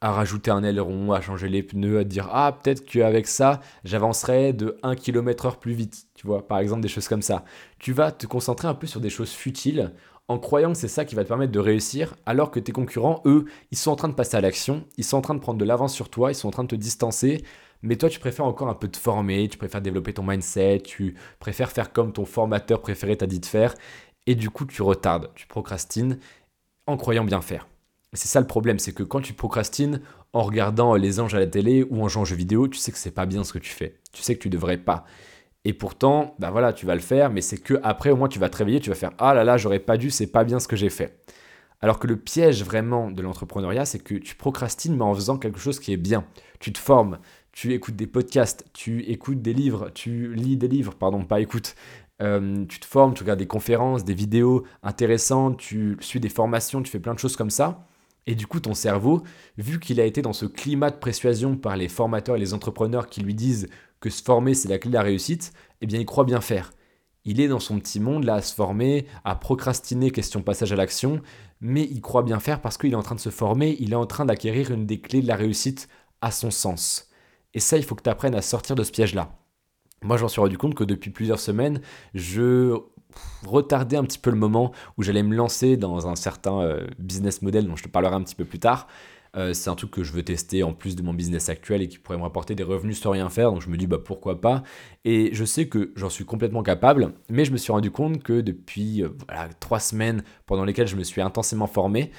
à 0.03 0.11
rajouter 0.11 0.51
un 0.51 0.65
aileron, 0.65 1.13
à 1.13 1.21
changer 1.21 1.49
les 1.49 1.63
pneus, 1.63 2.01
à 2.01 2.05
dire 2.05 2.29
ah 2.33 2.59
peut-être 2.61 2.85
qu'avec 2.85 3.29
ça 3.29 3.61
j'avancerai 3.85 4.53
de 4.53 4.77
1 4.83 4.97
km/h 4.97 5.59
plus 5.59 5.75
vite, 5.75 6.07
tu 6.15 6.27
vois, 6.27 6.47
par 6.47 6.59
exemple 6.59 6.81
des 6.83 6.89
choses 6.89 7.07
comme 7.07 7.23
ça. 7.23 7.45
Tu 7.79 7.93
vas 7.93 8.11
te 8.11 8.27
concentrer 8.27 8.67
un 8.67 8.75
peu 8.75 8.89
sur 8.89 9.01
des 9.01 9.11
choses 9.11 9.31
futiles 9.31 9.93
en 10.27 10.39
croyant 10.39 10.73
que 10.73 10.79
c'est 10.79 10.89
ça 10.89 11.05
qui 11.05 11.15
va 11.15 11.23
te 11.23 11.29
permettre 11.29 11.53
de 11.53 11.59
réussir, 11.61 12.17
alors 12.27 12.51
que 12.51 12.59
tes 12.59 12.73
concurrents, 12.73 13.23
eux, 13.27 13.45
ils 13.71 13.79
sont 13.79 13.91
en 13.91 13.97
train 13.97 14.09
de 14.09 14.15
passer 14.15 14.37
à 14.37 14.41
l'action, 14.41 14.85
ils 14.97 15.05
sont 15.05 15.17
en 15.17 15.21
train 15.21 15.35
de 15.35 15.41
prendre 15.41 15.59
de 15.59 15.65
l'avance 15.65 15.95
sur 15.95 16.09
toi, 16.09 16.33
ils 16.33 16.35
sont 16.35 16.49
en 16.49 16.53
train 16.53 16.65
de 16.65 16.69
te 16.69 16.75
distancer, 16.75 17.45
mais 17.83 17.97
toi 17.97 18.09
tu 18.09 18.19
préfères 18.19 18.47
encore 18.47 18.69
un 18.69 18.75
peu 18.75 18.89
te 18.89 18.99
former, 18.99 19.49
tu 19.49 19.59
préfères 19.59 19.83
développer 19.83 20.13
ton 20.15 20.25
mindset, 20.25 20.81
tu 20.85 21.15
préfères 21.39 21.71
faire 21.71 21.93
comme 21.93 22.13
ton 22.13 22.25
formateur 22.25 22.81
préféré 22.81 23.17
t'a 23.17 23.27
dit 23.27 23.41
de 23.41 23.47
faire, 23.47 23.75
et 24.27 24.35
du 24.35 24.51
coup 24.51 24.65
tu 24.65 24.83
retardes, 24.83 25.31
tu 25.35 25.47
procrastines, 25.47 26.19
en 26.87 26.97
croyant 26.97 27.25
bien 27.25 27.41
faire. 27.41 27.69
C'est 28.15 28.29
ça 28.29 28.41
le 28.41 28.47
problème, 28.47 28.79
c'est 28.79 28.93
que 28.93 29.03
quand 29.03 29.21
tu 29.21 29.33
procrastines 29.33 30.01
en 30.33 30.43
regardant 30.43 30.95
les 30.95 31.19
anges 31.21 31.35
à 31.35 31.39
la 31.39 31.47
télé 31.47 31.83
ou 31.89 32.03
en 32.03 32.09
jouant 32.09 32.23
aux 32.23 32.27
jeux 32.27 32.37
vidéo, 32.37 32.69
tu 32.69 32.79
sais 32.79 32.93
que 32.93 32.99
c'est 32.99 33.11
pas 33.11 33.27
bien 33.27 33.43
ce 33.43 33.53
que 33.53 33.59
tu 33.59 33.71
fais. 33.71 33.99
Tu 34.13 34.23
sais 34.23 34.35
que 34.35 34.43
tu 34.43 34.51
devrais 34.51 34.77
pas. 34.77 35.05
Et 35.65 35.73
pourtant, 35.73 36.35
bah 36.39 36.51
voilà, 36.51 36.73
tu 36.73 36.85
vas 36.87 36.95
le 36.95 37.01
faire, 37.01 37.31
mais 37.31 37.41
c'est 37.41 37.57
que 37.57 37.81
après 37.83 38.11
au 38.11 38.17
moins 38.17 38.29
tu 38.29 38.39
vas 38.39 38.51
te 38.51 38.57
réveiller, 38.57 38.81
tu 38.81 38.91
vas 38.91 38.97
faire 38.97 39.13
ah 39.19 39.33
là 39.33 39.45
là, 39.45 39.57
j'aurais 39.57 39.79
pas 39.79 39.97
dû, 39.97 40.11
c'est 40.11 40.27
pas 40.27 40.45
bien 40.45 40.59
ce 40.59 40.69
que 40.69 40.77
j'ai 40.77 40.91
fait. 40.91 41.21
Alors 41.81 41.99
que 41.99 42.07
le 42.07 42.17
piège 42.17 42.63
vraiment 42.65 43.11
de 43.11 43.23
l'entrepreneuriat, 43.23 43.87
c'est 43.87 43.99
que 43.99 44.15
tu 44.15 44.35
procrastines 44.35 44.97
mais 44.97 45.05
en 45.05 45.15
faisant 45.15 45.39
quelque 45.39 45.59
chose 45.59 45.81
qui 45.81 45.93
est 45.93 45.97
bien. 45.97 46.25
Tu 46.61 46.73
te 46.73 46.79
formes, 46.79 47.19
tu 47.53 47.73
écoutes 47.75 47.97
des 47.97 48.07
podcasts, 48.07 48.65
tu 48.73 49.03
écoutes 49.05 49.43
des 49.43 49.53
livres, 49.53 49.91
tu 49.95 50.35
lis 50.35 50.57
des 50.57 50.69
livres, 50.69 50.95
pardon, 50.95 51.25
pas 51.25 51.41
écoute, 51.41 51.75
euh, 52.23 52.65
tu 52.67 52.81
te 52.81 52.87
formes, 52.87 53.15
tu 53.15 53.23
regardes 53.23 53.39
des 53.39 53.47
conférences, 53.47 54.05
des 54.05 54.15
vidéos 54.15 54.65
intéressantes, 54.83 55.59
tu 55.59 55.97
suis 56.01 56.21
des 56.21 56.29
formations, 56.29 56.83
tu 56.83 56.91
fais 56.91 57.01
plein 57.01 57.15
de 57.15 57.19
choses 57.19 57.37
comme 57.37 57.51
ça. 57.51 57.87
Et 58.27 58.35
du 58.35 58.47
coup, 58.47 58.61
ton 58.61 58.75
cerveau, 58.75 59.23
vu 59.59 59.81
qu'il 59.81 60.01
a 60.01 60.05
été 60.05 60.23
dans 60.23 60.33
ce 60.33 60.47
climat 60.47 60.91
de 60.91 60.97
persuasion 60.97 61.57
par 61.57 61.77
les 61.77 61.89
formateurs 61.89 62.37
et 62.37 62.39
les 62.39 62.55
entrepreneurs 62.55 63.09
qui 63.09 63.21
lui 63.21 63.35
disent 63.35 63.69
que 64.01 64.11
se 64.11 64.23
former, 64.23 64.55
c'est 64.55 64.69
la 64.69 64.79
clé 64.79 64.91
de 64.91 64.95
la 64.95 65.03
réussite, 65.03 65.53
eh 65.81 65.87
bien, 65.87 65.99
il 65.99 66.07
croit 66.07 66.25
bien 66.25 66.41
faire. 66.41 66.73
Il 67.25 67.41
est 67.41 67.49
dans 67.49 67.61
son 67.61 67.79
petit 67.79 68.01
monde 68.01 68.25
là 68.25 68.35
à 68.35 68.43
se 68.43 68.55
former, 68.55 69.07
à 69.25 69.37
procrastiner 69.37 70.11
question 70.11 70.43
passage 70.43 70.73
à 70.73 70.77
l'action, 70.77 71.21
mais 71.61 71.83
il 71.85 72.01
croit 72.01 72.23
bien 72.23 72.41
faire 72.41 72.61
parce 72.61 72.79
qu'il 72.79 72.93
est 72.93 72.97
en 72.97 73.03
train 73.03 73.15
de 73.15 73.21
se 73.21 73.31
former, 73.31 73.77
il 73.81 73.93
est 73.93 73.97
en 73.97 74.07
train 74.07 74.25
d'acquérir 74.25 74.73
une 74.73 74.87
des 74.87 75.01
clés 75.01 75.23
de 75.23 75.29
la 75.29 75.37
réussite 75.37 75.89
à 76.21 76.31
son 76.31 76.51
sens. 76.51 77.11
Et 77.55 77.61
ça, 77.61 77.77
il 77.77 77.85
faut 77.85 77.95
que 77.95 78.03
tu 78.03 78.11
apprennes 78.11 78.35
à 78.35 78.43
sortir 78.43 78.75
de 78.75 78.83
ce 78.83 78.91
piège-là. 78.91 79.42
Moi, 80.03 80.17
j'en 80.17 80.29
suis 80.29 80.41
rendu 80.41 80.59
compte 80.59 80.75
que 80.75 80.85
depuis 80.85 81.11
plusieurs 81.11 81.41
semaines, 81.41 81.81
je 82.15 82.77
retardais 83.45 83.97
un 83.97 84.05
petit 84.05 84.19
peu 84.19 84.31
le 84.31 84.37
moment 84.37 84.73
où 84.97 85.03
j'allais 85.03 85.23
me 85.23 85.35
lancer 85.35 85.77
dans 85.77 86.09
un 86.09 86.17
certain 86.17 86.61
euh, 86.61 86.87
business 86.99 87.43
model 87.43 87.67
dont 87.67 87.77
je 87.77 87.85
te 87.85 87.89
parlerai 87.89 88.15
un 88.15 88.23
petit 88.23 88.35
peu 88.35 88.45
plus 88.45 88.59
tard. 88.59 88.89
Euh, 89.35 89.55
c'est 89.55 89.71
un 89.71 89.75
truc 89.75 89.91
que 89.91 90.03
je 90.03 90.13
veux 90.13 90.23
tester 90.23 90.63
en 90.63 90.75
plus 90.75 90.95
de 90.95 91.03
mon 91.03 91.15
business 91.15 91.49
actuel 91.49 91.81
et 91.81 91.89
qui 91.89 91.99
pourrait 91.99 92.19
me 92.19 92.23
rapporter 92.23 92.55
des 92.55 92.63
revenus 92.63 93.01
sans 93.01 93.11
rien 93.11 93.31
faire. 93.31 93.51
Donc 93.51 93.63
je 93.63 93.71
me 93.71 93.77
dis 93.77 93.87
bah 93.87 93.99
pourquoi 93.99 94.41
pas? 94.41 94.63
Et 95.05 95.31
je 95.33 95.45
sais 95.45 95.69
que 95.69 95.93
j'en 95.97 96.11
suis 96.11 96.27
complètement 96.27 96.63
capable, 96.63 97.15
mais 97.31 97.45
je 97.45 97.53
me 97.53 97.57
suis 97.57 97.73
rendu 97.73 97.91
compte 97.91 98.23
que 98.23 98.41
depuis 98.41 99.03
euh, 99.03 99.09
trois 99.59 99.81
semaines 99.81 100.23
pendant 100.47 100.65
lesquelles 100.65 100.89
je 100.89 100.97
me 100.97 101.05
suis 101.05 101.23
intensément 101.23 101.67
formé, 101.67 102.11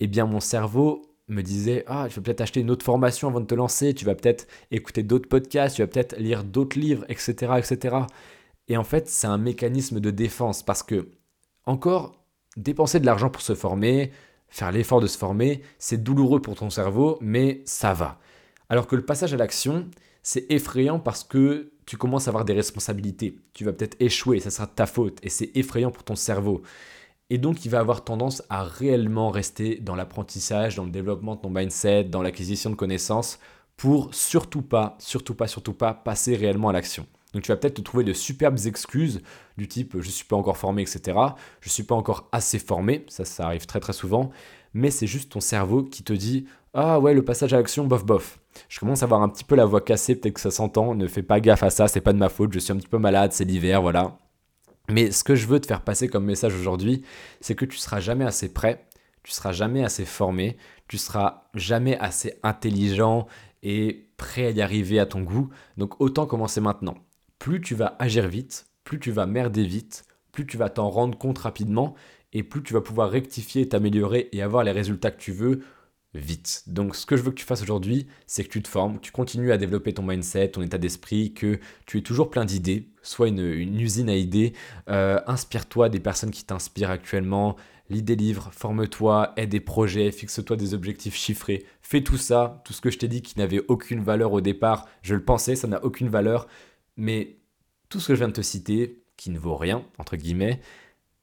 eh 0.00 0.06
bien 0.06 0.24
mon 0.24 0.40
cerveau 0.40 1.02
me 1.28 1.42
disait 1.42 1.84
Ah, 1.86 2.06
tu 2.08 2.16
vas 2.16 2.22
peut-être 2.22 2.40
acheter 2.40 2.60
une 2.60 2.70
autre 2.70 2.84
formation 2.84 3.28
avant 3.28 3.40
de 3.40 3.46
te 3.46 3.54
lancer, 3.54 3.94
tu 3.94 4.04
vas 4.04 4.14
peut-être 4.14 4.46
écouter 4.70 5.02
d'autres 5.02 5.28
podcasts, 5.28 5.76
tu 5.76 5.82
vas 5.82 5.88
peut-être 5.88 6.16
lire 6.18 6.44
d'autres 6.44 6.78
livres, 6.78 7.04
etc., 7.08 7.52
etc. 7.58 7.96
Et 8.68 8.76
en 8.76 8.84
fait, 8.84 9.08
c'est 9.08 9.26
un 9.26 9.38
mécanisme 9.38 10.00
de 10.00 10.10
défense 10.10 10.62
parce 10.62 10.82
que, 10.82 11.08
encore, 11.66 12.24
dépenser 12.56 13.00
de 13.00 13.06
l'argent 13.06 13.30
pour 13.30 13.42
se 13.42 13.54
former, 13.54 14.10
faire 14.48 14.72
l'effort 14.72 15.00
de 15.00 15.06
se 15.06 15.18
former, 15.18 15.62
c'est 15.78 16.02
douloureux 16.02 16.42
pour 16.42 16.54
ton 16.54 16.70
cerveau, 16.70 17.18
mais 17.20 17.62
ça 17.64 17.94
va. 17.94 18.18
Alors 18.68 18.86
que 18.86 18.96
le 18.96 19.04
passage 19.04 19.34
à 19.34 19.36
l'action, 19.36 19.88
c'est 20.22 20.50
effrayant 20.50 20.98
parce 20.98 21.24
que 21.24 21.72
tu 21.86 21.96
commences 21.96 22.28
à 22.28 22.30
avoir 22.30 22.44
des 22.44 22.52
responsabilités. 22.52 23.36
Tu 23.54 23.64
vas 23.64 23.72
peut-être 23.72 23.96
échouer, 24.00 24.40
ça 24.40 24.50
sera 24.50 24.66
de 24.66 24.72
ta 24.72 24.86
faute, 24.86 25.18
et 25.22 25.28
c'est 25.28 25.50
effrayant 25.54 25.90
pour 25.90 26.04
ton 26.04 26.16
cerveau. 26.16 26.62
Et 27.32 27.38
donc, 27.38 27.64
il 27.64 27.70
va 27.70 27.78
avoir 27.78 28.04
tendance 28.04 28.42
à 28.50 28.62
réellement 28.62 29.30
rester 29.30 29.76
dans 29.76 29.94
l'apprentissage, 29.94 30.76
dans 30.76 30.84
le 30.84 30.90
développement 30.90 31.34
de 31.34 31.40
ton 31.40 31.48
mindset, 31.48 32.04
dans 32.04 32.20
l'acquisition 32.20 32.68
de 32.68 32.74
connaissances, 32.74 33.38
pour 33.78 34.14
surtout 34.14 34.60
pas, 34.60 34.96
surtout 34.98 35.34
pas, 35.34 35.46
surtout 35.46 35.72
pas 35.72 35.94
passer 35.94 36.36
réellement 36.36 36.68
à 36.68 36.74
l'action. 36.74 37.06
Donc 37.32 37.42
tu 37.42 37.50
vas 37.50 37.56
peut-être 37.56 37.76
te 37.76 37.80
trouver 37.80 38.04
de 38.04 38.12
superbes 38.12 38.58
excuses 38.66 39.22
du 39.56 39.66
type 39.66 39.92
je 39.94 40.06
ne 40.06 40.12
suis 40.12 40.26
pas 40.26 40.36
encore 40.36 40.58
formé, 40.58 40.82
etc. 40.82 41.00
Je 41.62 41.68
ne 41.68 41.72
suis 41.72 41.84
pas 41.84 41.94
encore 41.94 42.28
assez 42.32 42.58
formé, 42.58 43.06
ça 43.08 43.24
ça 43.24 43.46
arrive 43.46 43.64
très 43.64 43.80
très 43.80 43.94
souvent, 43.94 44.30
mais 44.74 44.90
c'est 44.90 45.06
juste 45.06 45.32
ton 45.32 45.40
cerveau 45.40 45.84
qui 45.84 46.02
te 46.02 46.12
dit 46.12 46.44
ah 46.74 47.00
ouais 47.00 47.14
le 47.14 47.24
passage 47.24 47.54
à 47.54 47.56
l'action 47.56 47.86
bof 47.86 48.04
bof. 48.04 48.40
Je 48.68 48.78
commence 48.78 49.02
à 49.02 49.06
avoir 49.06 49.22
un 49.22 49.30
petit 49.30 49.44
peu 49.44 49.54
la 49.54 49.64
voix 49.64 49.80
cassée, 49.80 50.16
peut-être 50.16 50.34
que 50.34 50.40
ça 50.40 50.50
s'entend, 50.50 50.94
ne 50.94 51.06
fais 51.06 51.22
pas 51.22 51.40
gaffe 51.40 51.62
à 51.62 51.70
ça, 51.70 51.88
c'est 51.88 52.02
pas 52.02 52.12
de 52.12 52.18
ma 52.18 52.28
faute, 52.28 52.52
je 52.52 52.58
suis 52.58 52.74
un 52.74 52.76
petit 52.76 52.88
peu 52.88 52.98
malade, 52.98 53.32
c'est 53.32 53.46
l'hiver, 53.46 53.80
voilà. 53.80 54.18
Mais 54.88 55.10
ce 55.10 55.24
que 55.24 55.34
je 55.34 55.46
veux 55.46 55.60
te 55.60 55.66
faire 55.66 55.82
passer 55.82 56.08
comme 56.08 56.24
message 56.24 56.54
aujourd'hui, 56.54 57.02
c'est 57.40 57.54
que 57.54 57.64
tu 57.64 57.78
seras 57.78 58.00
jamais 58.00 58.24
assez 58.24 58.52
prêt, 58.52 58.86
tu 59.22 59.32
seras 59.32 59.52
jamais 59.52 59.84
assez 59.84 60.04
formé, 60.04 60.56
tu 60.88 60.98
seras 60.98 61.44
jamais 61.54 61.96
assez 61.98 62.38
intelligent 62.42 63.26
et 63.62 64.08
prêt 64.16 64.46
à 64.46 64.50
y 64.50 64.60
arriver 64.60 64.98
à 64.98 65.06
ton 65.06 65.22
goût. 65.22 65.50
Donc 65.76 66.00
autant 66.00 66.26
commencer 66.26 66.60
maintenant. 66.60 66.96
Plus 67.38 67.60
tu 67.60 67.74
vas 67.74 67.96
agir 67.98 68.26
vite, 68.28 68.66
plus 68.84 68.98
tu 68.98 69.10
vas 69.10 69.26
merder 69.26 69.64
vite, 69.64 70.04
plus 70.32 70.46
tu 70.46 70.56
vas 70.56 70.68
t'en 70.68 70.90
rendre 70.90 71.16
compte 71.16 71.38
rapidement 71.38 71.94
et 72.32 72.42
plus 72.42 72.62
tu 72.62 72.72
vas 72.72 72.80
pouvoir 72.80 73.10
rectifier, 73.10 73.68
t'améliorer 73.68 74.28
et 74.32 74.42
avoir 74.42 74.64
les 74.64 74.72
résultats 74.72 75.10
que 75.10 75.20
tu 75.20 75.32
veux 75.32 75.62
vite. 76.14 76.64
Donc 76.66 76.94
ce 76.94 77.06
que 77.06 77.16
je 77.16 77.22
veux 77.22 77.30
que 77.30 77.36
tu 77.36 77.44
fasses 77.44 77.62
aujourd'hui, 77.62 78.06
c'est 78.26 78.44
que 78.44 78.50
tu 78.50 78.62
te 78.62 78.68
formes, 78.68 78.96
que 78.96 79.02
tu 79.02 79.12
continues 79.12 79.52
à 79.52 79.56
développer 79.56 79.94
ton 79.94 80.02
mindset, 80.02 80.48
ton 80.48 80.62
état 80.62 80.78
d'esprit, 80.78 81.32
que 81.32 81.58
tu 81.86 81.98
es 81.98 82.02
toujours 82.02 82.30
plein 82.30 82.44
d'idées, 82.44 82.90
soit 83.02 83.28
une, 83.28 83.80
usine 83.80 84.10
à 84.10 84.16
idées. 84.16 84.52
Euh, 84.88 85.20
inspire-toi 85.26 85.88
des 85.88 86.00
personnes 86.00 86.30
qui 86.30 86.44
t'inspirent 86.44 86.90
actuellement, 86.90 87.56
lis 87.88 88.02
des 88.02 88.16
livres, 88.16 88.50
forme-toi, 88.52 89.32
aide 89.36 89.50
des 89.50 89.60
projets, 89.60 90.12
fixe-toi 90.12 90.56
des 90.56 90.74
objectifs 90.74 91.14
chiffrés. 91.14 91.64
Fais 91.80 92.02
tout 92.02 92.18
ça, 92.18 92.62
tout 92.64 92.72
ce 92.72 92.80
que 92.80 92.90
je 92.90 92.98
t'ai 92.98 93.08
dit 93.08 93.22
qui 93.22 93.38
n'avait 93.38 93.62
aucune 93.68 94.02
valeur 94.02 94.32
au 94.32 94.40
départ, 94.40 94.86
je 95.02 95.14
le 95.14 95.24
pensais, 95.24 95.56
ça 95.56 95.68
n'a 95.68 95.82
aucune 95.84 96.08
valeur. 96.08 96.46
Mais 96.96 97.38
tout 97.88 98.00
ce 98.00 98.08
que 98.08 98.14
je 98.14 98.18
viens 98.18 98.28
de 98.28 98.34
te 98.34 98.42
citer, 98.42 99.02
qui 99.16 99.30
ne 99.30 99.38
vaut 99.38 99.56
rien, 99.56 99.84
entre 99.98 100.16
guillemets, 100.16 100.60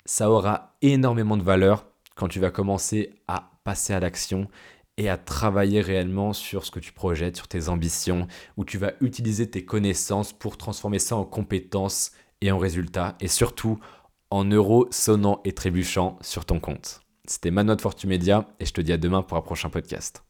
ça 0.06 0.32
aura 0.32 0.76
énormément 0.82 1.38
de 1.38 1.44
valeur 1.44 1.86
quand 2.16 2.28
tu 2.28 2.40
vas 2.40 2.52
commencer 2.52 3.14
à 3.28 3.52
passer 3.64 3.94
à 3.94 4.00
l'action 4.00 4.48
et 5.00 5.10
à 5.10 5.18
travailler 5.18 5.82
réellement 5.82 6.34
sur 6.34 6.66
ce 6.66 6.72
que 6.72 6.80
tu 6.80 6.92
projettes, 6.92 7.38
sur 7.38 7.48
tes 7.48 7.70
ambitions, 7.70 8.28
où 8.58 8.66
tu 8.66 8.78
vas 8.78 8.92
utiliser 9.00 9.50
tes 9.50 9.64
connaissances 9.64 10.34
pour 10.34 10.58
transformer 10.58 11.00
ça 11.00 11.16
en 11.16 11.24
compétences 11.24 12.12
et 12.42 12.52
en 12.52 12.60
résultats, 12.60 13.16
et 13.22 13.30
surtout 13.30 13.80
en 14.30 14.44
euros 14.44 14.88
sonnants 14.92 15.40
et 15.46 15.54
trébuchants 15.54 16.20
sur 16.22 16.46
ton 16.46 16.60
compte. 16.60 17.00
C'était 17.26 17.50
Manotte 17.50 17.82
Fortumedia, 17.82 18.46
et 18.60 18.66
je 18.66 18.74
te 18.74 18.82
dis 18.82 18.92
à 18.92 18.98
demain 18.98 19.24
pour 19.24 19.38
un 19.38 19.42
prochain 19.42 19.70
podcast. 19.70 20.29